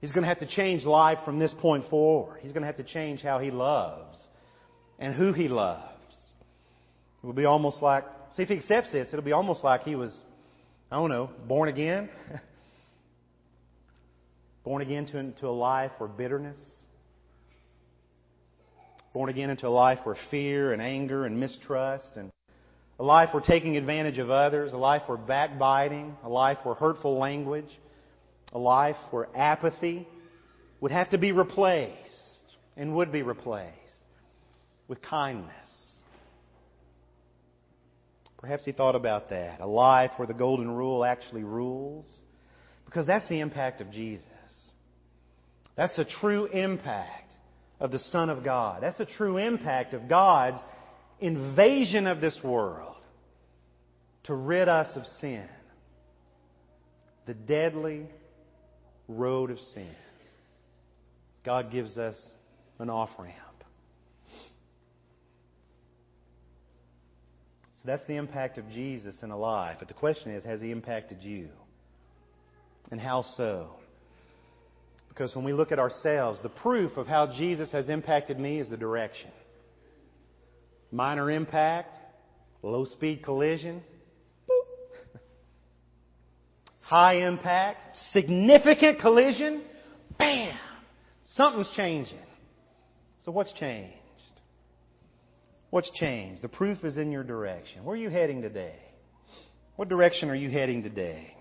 He's 0.00 0.12
going 0.12 0.22
to 0.22 0.28
have 0.28 0.40
to 0.40 0.46
change 0.48 0.84
life 0.84 1.18
from 1.24 1.38
this 1.38 1.54
point 1.60 1.88
forward. 1.88 2.40
He's 2.42 2.52
going 2.52 2.62
to 2.62 2.66
have 2.66 2.76
to 2.76 2.84
change 2.84 3.22
how 3.22 3.38
he 3.38 3.50
loves 3.50 4.22
and 4.98 5.14
who 5.14 5.32
he 5.32 5.48
loves. 5.48 5.90
It 7.22 7.26
will 7.26 7.32
be 7.32 7.44
almost 7.44 7.82
like, 7.82 8.04
see, 8.36 8.42
if 8.42 8.48
he 8.48 8.56
accepts 8.56 8.92
this, 8.92 9.08
it'll 9.12 9.24
be 9.24 9.32
almost 9.32 9.64
like 9.64 9.82
he 9.82 9.94
was, 9.94 10.14
I 10.90 10.96
don't 10.96 11.10
know, 11.10 11.30
born 11.46 11.68
again. 11.68 12.08
Born 14.64 14.80
again 14.80 15.04
to, 15.08 15.18
into 15.18 15.46
a 15.46 15.50
life 15.50 15.90
where 15.98 16.08
bitterness. 16.08 16.56
Born 19.12 19.28
again 19.28 19.50
into 19.50 19.66
a 19.66 19.68
life 19.68 19.98
where 20.04 20.16
fear 20.30 20.72
and 20.72 20.80
anger 20.80 21.26
and 21.26 21.38
mistrust 21.38 22.12
and 22.16 22.30
a 22.98 23.04
life 23.04 23.34
where 23.34 23.42
taking 23.42 23.76
advantage 23.76 24.16
of 24.16 24.30
others, 24.30 24.72
a 24.72 24.78
life 24.78 25.02
where 25.06 25.18
backbiting, 25.18 26.16
a 26.24 26.30
life 26.30 26.56
where 26.62 26.74
hurtful 26.74 27.18
language, 27.18 27.68
a 28.54 28.58
life 28.58 28.96
where 29.10 29.28
apathy 29.36 30.08
would 30.80 30.92
have 30.92 31.10
to 31.10 31.18
be 31.18 31.32
replaced 31.32 31.98
and 32.76 32.94
would 32.96 33.12
be 33.12 33.20
replaced 33.20 33.83
with 34.88 35.00
kindness. 35.02 35.50
Perhaps 38.38 38.64
he 38.64 38.72
thought 38.72 38.94
about 38.94 39.30
that. 39.30 39.60
A 39.60 39.66
life 39.66 40.10
where 40.16 40.26
the 40.28 40.34
golden 40.34 40.70
rule 40.70 41.04
actually 41.04 41.44
rules. 41.44 42.04
Because 42.84 43.06
that's 43.06 43.26
the 43.28 43.40
impact 43.40 43.80
of 43.80 43.90
Jesus. 43.90 44.26
That's 45.76 45.96
the 45.96 46.04
true 46.04 46.46
impact 46.46 47.32
of 47.80 47.90
the 47.90 47.98
Son 47.98 48.30
of 48.30 48.44
God. 48.44 48.82
That's 48.82 48.98
the 48.98 49.06
true 49.06 49.38
impact 49.38 49.94
of 49.94 50.08
God's 50.08 50.58
invasion 51.20 52.06
of 52.06 52.20
this 52.20 52.38
world 52.44 52.96
to 54.24 54.34
rid 54.34 54.68
us 54.68 54.94
of 54.96 55.04
sin. 55.20 55.48
The 57.26 57.34
deadly 57.34 58.06
road 59.08 59.50
of 59.50 59.58
sin. 59.74 59.94
God 61.44 61.70
gives 61.70 61.98
us 61.98 62.16
an 62.78 62.90
off 62.90 63.10
ramp. 63.18 63.34
So 67.84 67.90
that's 67.90 68.06
the 68.06 68.16
impact 68.16 68.56
of 68.56 68.66
Jesus 68.70 69.14
in 69.22 69.30
a 69.30 69.36
life. 69.36 69.76
But 69.78 69.88
the 69.88 69.94
question 69.94 70.32
is, 70.32 70.42
has 70.44 70.62
he 70.62 70.70
impacted 70.70 71.22
you? 71.22 71.50
And 72.90 72.98
how 72.98 73.26
so? 73.36 73.68
Because 75.10 75.36
when 75.36 75.44
we 75.44 75.52
look 75.52 75.70
at 75.70 75.78
ourselves, 75.78 76.40
the 76.42 76.48
proof 76.48 76.96
of 76.96 77.06
how 77.06 77.26
Jesus 77.36 77.70
has 77.72 77.90
impacted 77.90 78.38
me 78.38 78.58
is 78.58 78.70
the 78.70 78.78
direction. 78.78 79.30
Minor 80.90 81.30
impact, 81.30 81.98
low 82.62 82.86
speed 82.86 83.22
collision, 83.22 83.82
boop. 84.48 85.20
High 86.80 87.26
impact, 87.26 87.84
significant 88.12 88.98
collision, 88.98 89.62
bam! 90.18 90.56
Something's 91.34 91.70
changing. 91.76 92.16
So 93.26 93.30
what's 93.30 93.52
changed? 93.52 93.94
What's 95.74 95.90
changed? 95.90 96.40
The 96.40 96.48
proof 96.48 96.84
is 96.84 96.96
in 96.98 97.10
your 97.10 97.24
direction. 97.24 97.82
Where 97.82 97.96
are 97.96 97.98
you 97.98 98.08
heading 98.08 98.42
today? 98.42 98.76
What 99.74 99.88
direction 99.88 100.30
are 100.30 100.34
you 100.36 100.48
heading 100.48 100.84
today? 100.84 101.36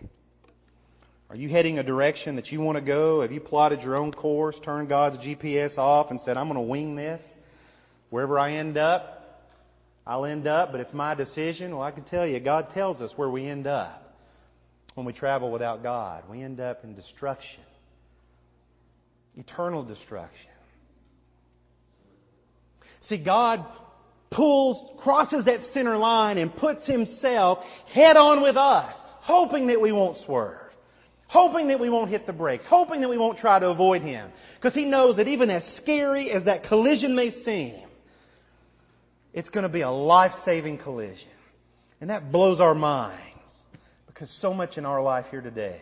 Are 1.30 1.36
you 1.36 1.50
heading 1.50 1.78
a 1.78 1.84
direction 1.84 2.38
that 2.38 2.48
you 2.48 2.60
want 2.60 2.80
to 2.80 2.84
go? 2.84 3.22
Have 3.22 3.32
you 3.32 3.40
plotted 3.40 3.82
your 3.84 3.96
own 3.96 4.12
course, 4.12 4.56
turned 4.66 4.90
God's 4.90 5.18
GPS 5.18 5.78
off, 5.78 6.10
and 6.10 6.20
said, 6.26 6.36
I'm 6.36 6.48
going 6.48 6.56
to 6.56 6.68
wing 6.68 6.96
this? 6.96 7.22
Wherever 8.10 8.40
I 8.40 8.54
end 8.54 8.76
up, 8.76 9.52
I'll 10.04 10.26
end 10.26 10.48
up, 10.48 10.72
but 10.72 10.82
it's 10.82 10.94
my 10.94 11.14
decision. 11.14 11.76
Well, 11.76 11.84
I 11.84 11.92
can 11.92 12.04
tell 12.04 12.26
you, 12.26 12.40
God 12.40 12.70
tells 12.74 13.02
us 13.02 13.12
where 13.16 13.30
we 13.30 13.46
end 13.46 13.68
up 13.68 14.18
when 14.96 15.06
we 15.06 15.14
travel 15.14 15.52
without 15.52 15.84
God. 15.84 16.24
We 16.28 16.42
end 16.42 16.60
up 16.60 16.84
in 16.84 16.96
destruction, 16.96 17.62
eternal 19.38 19.84
destruction. 19.84 20.50
See, 23.02 23.24
God 23.24 23.64
pulls, 24.36 24.92
crosses 25.00 25.46
that 25.46 25.60
center 25.74 25.98
line 25.98 26.38
and 26.38 26.56
puts 26.56 26.86
Himself 26.88 27.60
head 27.92 28.18
on 28.18 28.42
with 28.42 28.58
us, 28.58 28.94
hoping 29.22 29.68
that 29.68 29.80
we 29.80 29.92
won't 29.92 30.18
swerve 30.26 30.64
hoping 31.34 31.70
that 31.70 31.80
we 31.80 31.90
won't 31.90 32.12
hit 32.12 32.28
the 32.28 32.32
brakes, 32.32 32.64
hoping 32.70 33.02
that 33.02 33.10
we 33.10 33.18
won't 33.18 33.40
try 33.40 33.58
to 33.58 33.68
avoid 33.68 34.04
him. 34.04 34.30
Because 34.56 34.76
he 34.76 34.86
knows 34.86 35.16
that 35.16 35.28
even 35.28 35.50
as 35.50 35.64
scary 35.82 36.32
as 36.32 36.46
that 36.46 36.64
collision 36.66 37.16
may 37.16 37.32
seem, 37.44 37.88
it's 39.34 39.50
going 39.50 39.64
to 39.64 39.70
be 39.70 39.82
a 39.82 39.90
life 39.90 40.32
saving 40.46 40.78
collision. 40.78 41.28
And 42.00 42.12
that 42.12 42.32
blows 42.32 42.60
our 42.60 42.76
minds. 42.76 43.20
Because 44.06 44.32
so 44.42 44.54
much 44.54 44.78
in 44.78 44.86
our 44.86 45.02
life 45.02 45.26
here 45.32 45.42
today 45.42 45.82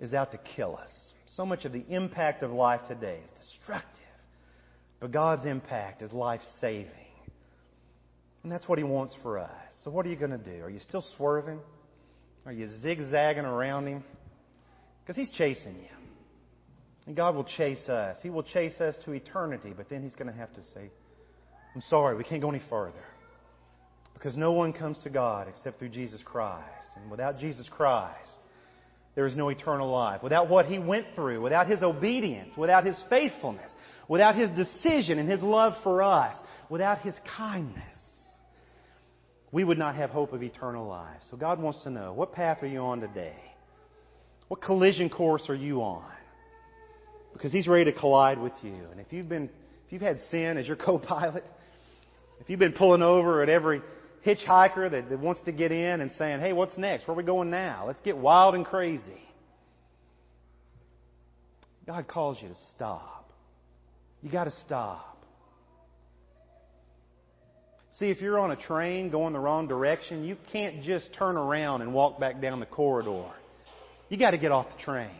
is 0.00 0.14
out 0.14 0.32
to 0.32 0.38
kill 0.38 0.78
us. 0.78 0.88
So 1.36 1.44
much 1.44 1.66
of 1.66 1.72
the 1.72 1.84
impact 1.90 2.42
of 2.42 2.52
life 2.52 2.80
today 2.88 3.20
is 3.22 3.30
destructive. 3.32 3.43
But 5.04 5.12
God's 5.12 5.44
impact 5.44 6.00
is 6.00 6.10
life 6.14 6.40
saving. 6.62 6.88
And 8.42 8.50
that's 8.50 8.66
what 8.66 8.78
He 8.78 8.84
wants 8.84 9.14
for 9.22 9.38
us. 9.38 9.50
So, 9.84 9.90
what 9.90 10.06
are 10.06 10.08
you 10.08 10.16
going 10.16 10.30
to 10.30 10.38
do? 10.38 10.62
Are 10.62 10.70
you 10.70 10.80
still 10.80 11.04
swerving? 11.18 11.58
Are 12.46 12.52
you 12.52 12.70
zigzagging 12.80 13.44
around 13.44 13.86
him? 13.86 14.02
Because 15.02 15.16
he's 15.16 15.28
chasing 15.36 15.74
you. 15.74 16.08
And 17.06 17.14
God 17.14 17.34
will 17.34 17.44
chase 17.44 17.86
us. 17.86 18.16
He 18.22 18.30
will 18.30 18.44
chase 18.44 18.80
us 18.80 18.94
to 19.04 19.12
eternity, 19.12 19.74
but 19.76 19.90
then 19.90 20.02
he's 20.02 20.14
going 20.14 20.32
to 20.32 20.38
have 20.38 20.54
to 20.54 20.62
say, 20.72 20.90
I'm 21.74 21.82
sorry, 21.82 22.16
we 22.16 22.24
can't 22.24 22.40
go 22.40 22.48
any 22.48 22.62
further. 22.70 23.04
Because 24.14 24.38
no 24.38 24.52
one 24.52 24.72
comes 24.72 24.98
to 25.02 25.10
God 25.10 25.48
except 25.48 25.80
through 25.80 25.90
Jesus 25.90 26.22
Christ. 26.24 26.88
And 26.96 27.10
without 27.10 27.38
Jesus 27.38 27.68
Christ, 27.70 28.38
there 29.16 29.26
is 29.26 29.36
no 29.36 29.50
eternal 29.50 29.90
life. 29.90 30.22
Without 30.22 30.48
what 30.48 30.64
he 30.64 30.78
went 30.78 31.08
through, 31.14 31.42
without 31.42 31.68
his 31.68 31.82
obedience, 31.82 32.56
without 32.56 32.86
his 32.86 32.98
faithfulness, 33.10 33.70
without 34.08 34.34
his 34.34 34.50
decision 34.50 35.18
and 35.18 35.30
his 35.30 35.42
love 35.42 35.74
for 35.82 36.02
us, 36.02 36.36
without 36.68 37.00
his 37.00 37.14
kindness, 37.36 37.82
we 39.52 39.62
would 39.62 39.78
not 39.78 39.94
have 39.94 40.10
hope 40.10 40.32
of 40.32 40.42
eternal 40.42 40.86
life. 40.86 41.20
So 41.30 41.36
God 41.36 41.60
wants 41.60 41.82
to 41.84 41.90
know 41.90 42.12
what 42.12 42.32
path 42.32 42.62
are 42.62 42.66
you 42.66 42.80
on 42.80 43.00
today? 43.00 43.36
What 44.48 44.60
collision 44.60 45.08
course 45.08 45.44
are 45.48 45.54
you 45.54 45.82
on? 45.82 46.10
Because 47.32 47.52
He's 47.52 47.66
ready 47.66 47.90
to 47.90 47.98
collide 47.98 48.40
with 48.40 48.52
you. 48.62 48.74
And 48.90 49.00
if 49.00 49.12
you've 49.12 49.28
been, 49.28 49.44
if 49.86 49.92
you've 49.92 50.02
had 50.02 50.18
sin 50.30 50.58
as 50.58 50.66
your 50.66 50.76
co-pilot, 50.84 51.44
if 52.40 52.50
you've 52.50 52.58
been 52.58 52.72
pulling 52.72 53.02
over 53.02 53.42
at 53.42 53.48
every 53.48 53.80
hitchhiker 54.26 54.90
that, 54.90 55.08
that 55.08 55.18
wants 55.18 55.40
to 55.44 55.52
get 55.52 55.70
in 55.70 56.00
and 56.00 56.10
saying, 56.18 56.40
hey, 56.40 56.52
what's 56.52 56.76
next? 56.76 57.06
Where 57.06 57.14
are 57.14 57.16
we 57.16 57.22
going 57.22 57.50
now? 57.50 57.84
Let's 57.86 58.00
get 58.00 58.16
wild 58.16 58.54
and 58.54 58.64
crazy. 58.64 59.22
God 61.86 62.08
calls 62.08 62.38
you 62.40 62.48
to 62.48 62.56
stop. 62.74 63.23
You 64.24 64.30
got 64.30 64.44
to 64.44 64.52
stop. 64.64 65.18
See, 67.98 68.06
if 68.06 68.22
you're 68.22 68.38
on 68.38 68.50
a 68.50 68.56
train 68.56 69.10
going 69.10 69.34
the 69.34 69.38
wrong 69.38 69.68
direction, 69.68 70.24
you 70.24 70.38
can't 70.50 70.82
just 70.82 71.10
turn 71.16 71.36
around 71.36 71.82
and 71.82 71.92
walk 71.92 72.18
back 72.18 72.40
down 72.40 72.58
the 72.58 72.66
corridor. 72.66 73.26
You 74.08 74.16
got 74.16 74.30
to 74.30 74.38
get 74.38 74.50
off 74.50 74.66
the 74.76 74.82
train. 74.82 75.10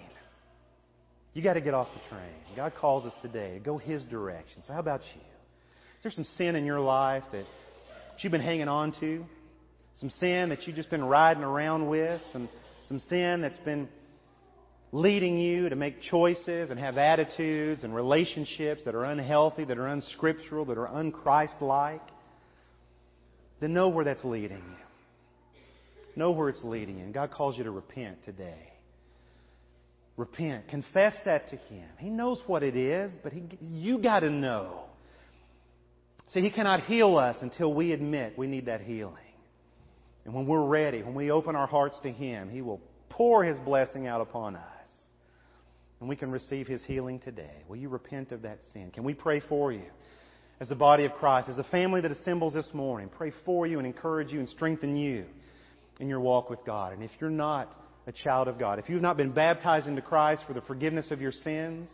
You 1.34 1.42
got 1.42 1.52
to 1.52 1.60
get 1.60 1.74
off 1.74 1.88
the 1.94 2.16
train. 2.16 2.32
God 2.56 2.72
calls 2.80 3.04
us 3.04 3.12
today 3.20 3.54
to 3.54 3.60
go 3.60 3.76
His 3.76 4.02
direction. 4.04 4.62
So, 4.66 4.72
how 4.72 4.80
about 4.80 5.02
you? 5.14 5.20
Is 5.20 6.02
there 6.02 6.12
some 6.12 6.26
sin 6.38 6.56
in 6.56 6.64
your 6.64 6.80
life 6.80 7.24
that 7.32 7.44
you've 8.20 8.32
been 8.32 8.40
hanging 8.40 8.68
on 8.68 8.94
to? 9.00 9.22
Some 10.00 10.10
sin 10.18 10.48
that 10.48 10.66
you've 10.66 10.76
just 10.76 10.90
been 10.90 11.04
riding 11.04 11.44
around 11.44 11.88
with? 11.88 12.22
Some, 12.32 12.48
some 12.88 13.02
sin 13.10 13.42
that's 13.42 13.58
been 13.58 13.86
leading 14.94 15.36
you 15.36 15.68
to 15.68 15.74
make 15.74 16.00
choices 16.02 16.70
and 16.70 16.78
have 16.78 16.98
attitudes 16.98 17.82
and 17.82 17.92
relationships 17.92 18.82
that 18.84 18.94
are 18.94 19.04
unhealthy, 19.04 19.64
that 19.64 19.76
are 19.76 19.88
unscriptural, 19.88 20.64
that 20.66 20.78
are 20.78 20.88
unchristlike? 20.88 22.00
then 23.60 23.72
know 23.72 23.88
where 23.88 24.04
that's 24.04 24.24
leading 24.24 24.58
you. 24.58 25.56
Know 26.16 26.32
where 26.32 26.48
it's 26.48 26.62
leading 26.62 26.98
you. 26.98 27.04
And 27.04 27.14
God 27.14 27.30
calls 27.30 27.56
you 27.56 27.64
to 27.64 27.70
repent 27.70 28.22
today. 28.24 28.72
Repent. 30.16 30.68
Confess 30.68 31.14
that 31.24 31.48
to 31.48 31.56
Him. 31.56 31.88
He 31.98 32.08
knows 32.10 32.40
what 32.46 32.62
it 32.62 32.76
is, 32.76 33.10
but 33.22 33.32
he, 33.32 33.42
you 33.60 33.98
got 33.98 34.20
to 34.20 34.30
know. 34.30 34.84
See, 36.32 36.40
He 36.40 36.50
cannot 36.50 36.82
heal 36.82 37.16
us 37.16 37.36
until 37.40 37.72
we 37.72 37.92
admit 37.92 38.34
we 38.36 38.46
need 38.46 38.66
that 38.66 38.82
healing. 38.82 39.16
And 40.24 40.34
when 40.34 40.46
we're 40.46 40.66
ready, 40.66 41.02
when 41.02 41.14
we 41.14 41.30
open 41.30 41.56
our 41.56 41.66
hearts 41.66 41.98
to 42.02 42.12
Him, 42.12 42.50
He 42.50 42.60
will 42.60 42.80
pour 43.08 43.44
His 43.44 43.58
blessing 43.60 44.06
out 44.06 44.20
upon 44.20 44.56
us. 44.56 44.73
And 46.04 46.08
we 46.10 46.16
can 46.16 46.30
receive 46.30 46.66
His 46.66 46.84
healing 46.84 47.18
today. 47.18 47.62
Will 47.66 47.76
you 47.76 47.88
repent 47.88 48.30
of 48.30 48.42
that 48.42 48.58
sin? 48.74 48.90
Can 48.90 49.04
we 49.04 49.14
pray 49.14 49.40
for 49.48 49.72
you? 49.72 49.86
as 50.60 50.68
the 50.68 50.74
body 50.74 51.06
of 51.06 51.12
Christ, 51.14 51.48
as 51.48 51.56
a 51.56 51.64
family 51.64 52.02
that 52.02 52.12
assembles 52.12 52.52
this 52.54 52.68
morning. 52.74 53.08
Pray 53.08 53.32
for 53.44 53.66
you 53.66 53.78
and 53.78 53.86
encourage 53.86 54.30
you 54.30 54.38
and 54.38 54.48
strengthen 54.48 54.96
you 54.96 55.24
in 55.98 56.08
your 56.08 56.20
walk 56.20 56.50
with 56.50 56.60
God. 56.64 56.92
And 56.92 57.02
if 57.02 57.10
you're 57.20 57.30
not 57.30 57.72
a 58.06 58.12
child 58.12 58.48
of 58.48 58.58
God, 58.58 58.78
if 58.78 58.88
you've 58.88 59.02
not 59.02 59.16
been 59.16 59.32
baptized 59.32 59.88
into 59.88 60.02
Christ 60.02 60.44
for 60.46 60.52
the 60.52 60.60
forgiveness 60.60 61.10
of 61.10 61.20
your 61.22 61.32
sins, 61.32 61.88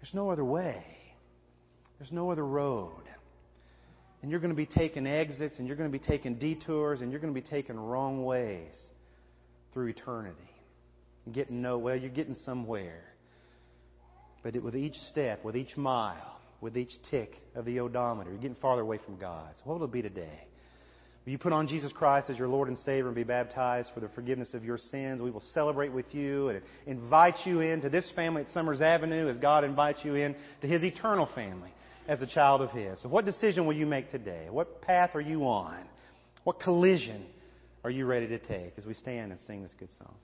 there's 0.00 0.12
no 0.12 0.28
other 0.28 0.44
way. 0.44 0.84
There's 1.98 2.12
no 2.12 2.30
other 2.30 2.44
road. 2.44 3.04
And 4.20 4.30
you're 4.30 4.40
going 4.40 4.52
to 4.52 4.56
be 4.56 4.66
taking 4.66 5.06
exits 5.06 5.54
and 5.58 5.66
you're 5.68 5.76
going 5.76 5.90
to 5.90 5.98
be 5.98 6.04
taking 6.04 6.34
detours 6.34 7.00
and 7.00 7.12
you're 7.12 7.20
going 7.20 7.32
to 7.32 7.40
be 7.40 7.48
taking 7.48 7.76
wrong 7.76 8.24
ways 8.24 8.74
through 9.72 9.88
eternity. 9.88 10.36
Getting 11.32 11.62
no 11.62 11.78
well, 11.78 11.96
you're 11.96 12.10
getting 12.10 12.34
somewhere. 12.46 13.04
But 14.42 14.56
it, 14.56 14.62
with 14.62 14.74
each 14.74 14.96
step, 15.10 15.44
with 15.44 15.56
each 15.56 15.76
mile, 15.76 16.40
with 16.60 16.76
each 16.76 16.90
tick 17.10 17.34
of 17.54 17.64
the 17.64 17.80
odometer, 17.80 18.30
you're 18.30 18.40
getting 18.40 18.56
farther 18.60 18.82
away 18.82 18.98
from 19.04 19.16
God. 19.18 19.50
So 19.56 19.62
what 19.64 19.78
will 19.78 19.86
it 19.86 19.92
be 19.92 20.02
today? 20.02 20.46
Will 21.24 21.32
you 21.32 21.38
put 21.38 21.52
on 21.52 21.68
Jesus 21.68 21.92
Christ 21.92 22.30
as 22.30 22.38
your 22.38 22.48
Lord 22.48 22.68
and 22.68 22.78
Savior 22.78 23.06
and 23.06 23.14
be 23.14 23.24
baptized 23.24 23.90
for 23.92 24.00
the 24.00 24.08
forgiveness 24.08 24.54
of 24.54 24.64
your 24.64 24.78
sins? 24.78 25.20
We 25.20 25.30
will 25.30 25.42
celebrate 25.52 25.92
with 25.92 26.14
you 26.14 26.48
and 26.48 26.62
invite 26.86 27.34
you 27.44 27.60
into 27.60 27.90
this 27.90 28.08
family 28.16 28.42
at 28.42 28.48
Summers 28.52 28.80
Avenue 28.80 29.28
as 29.28 29.36
God 29.38 29.62
invites 29.62 30.00
you 30.02 30.14
in 30.14 30.34
to 30.62 30.66
His 30.66 30.82
eternal 30.82 31.28
family 31.34 31.72
as 32.08 32.22
a 32.22 32.26
child 32.26 32.62
of 32.62 32.70
His. 32.70 32.98
So 33.02 33.08
what 33.10 33.26
decision 33.26 33.66
will 33.66 33.76
you 33.76 33.84
make 33.84 34.10
today? 34.10 34.46
What 34.50 34.80
path 34.80 35.10
are 35.14 35.20
you 35.20 35.42
on? 35.44 35.76
What 36.44 36.58
collision 36.58 37.26
are 37.84 37.90
you 37.90 38.06
ready 38.06 38.26
to 38.26 38.38
take 38.38 38.74
as 38.76 38.86
we 38.86 38.94
stand 38.94 39.32
and 39.32 39.40
sing 39.40 39.62
this 39.62 39.74
good 39.78 39.90
song? 39.92 40.14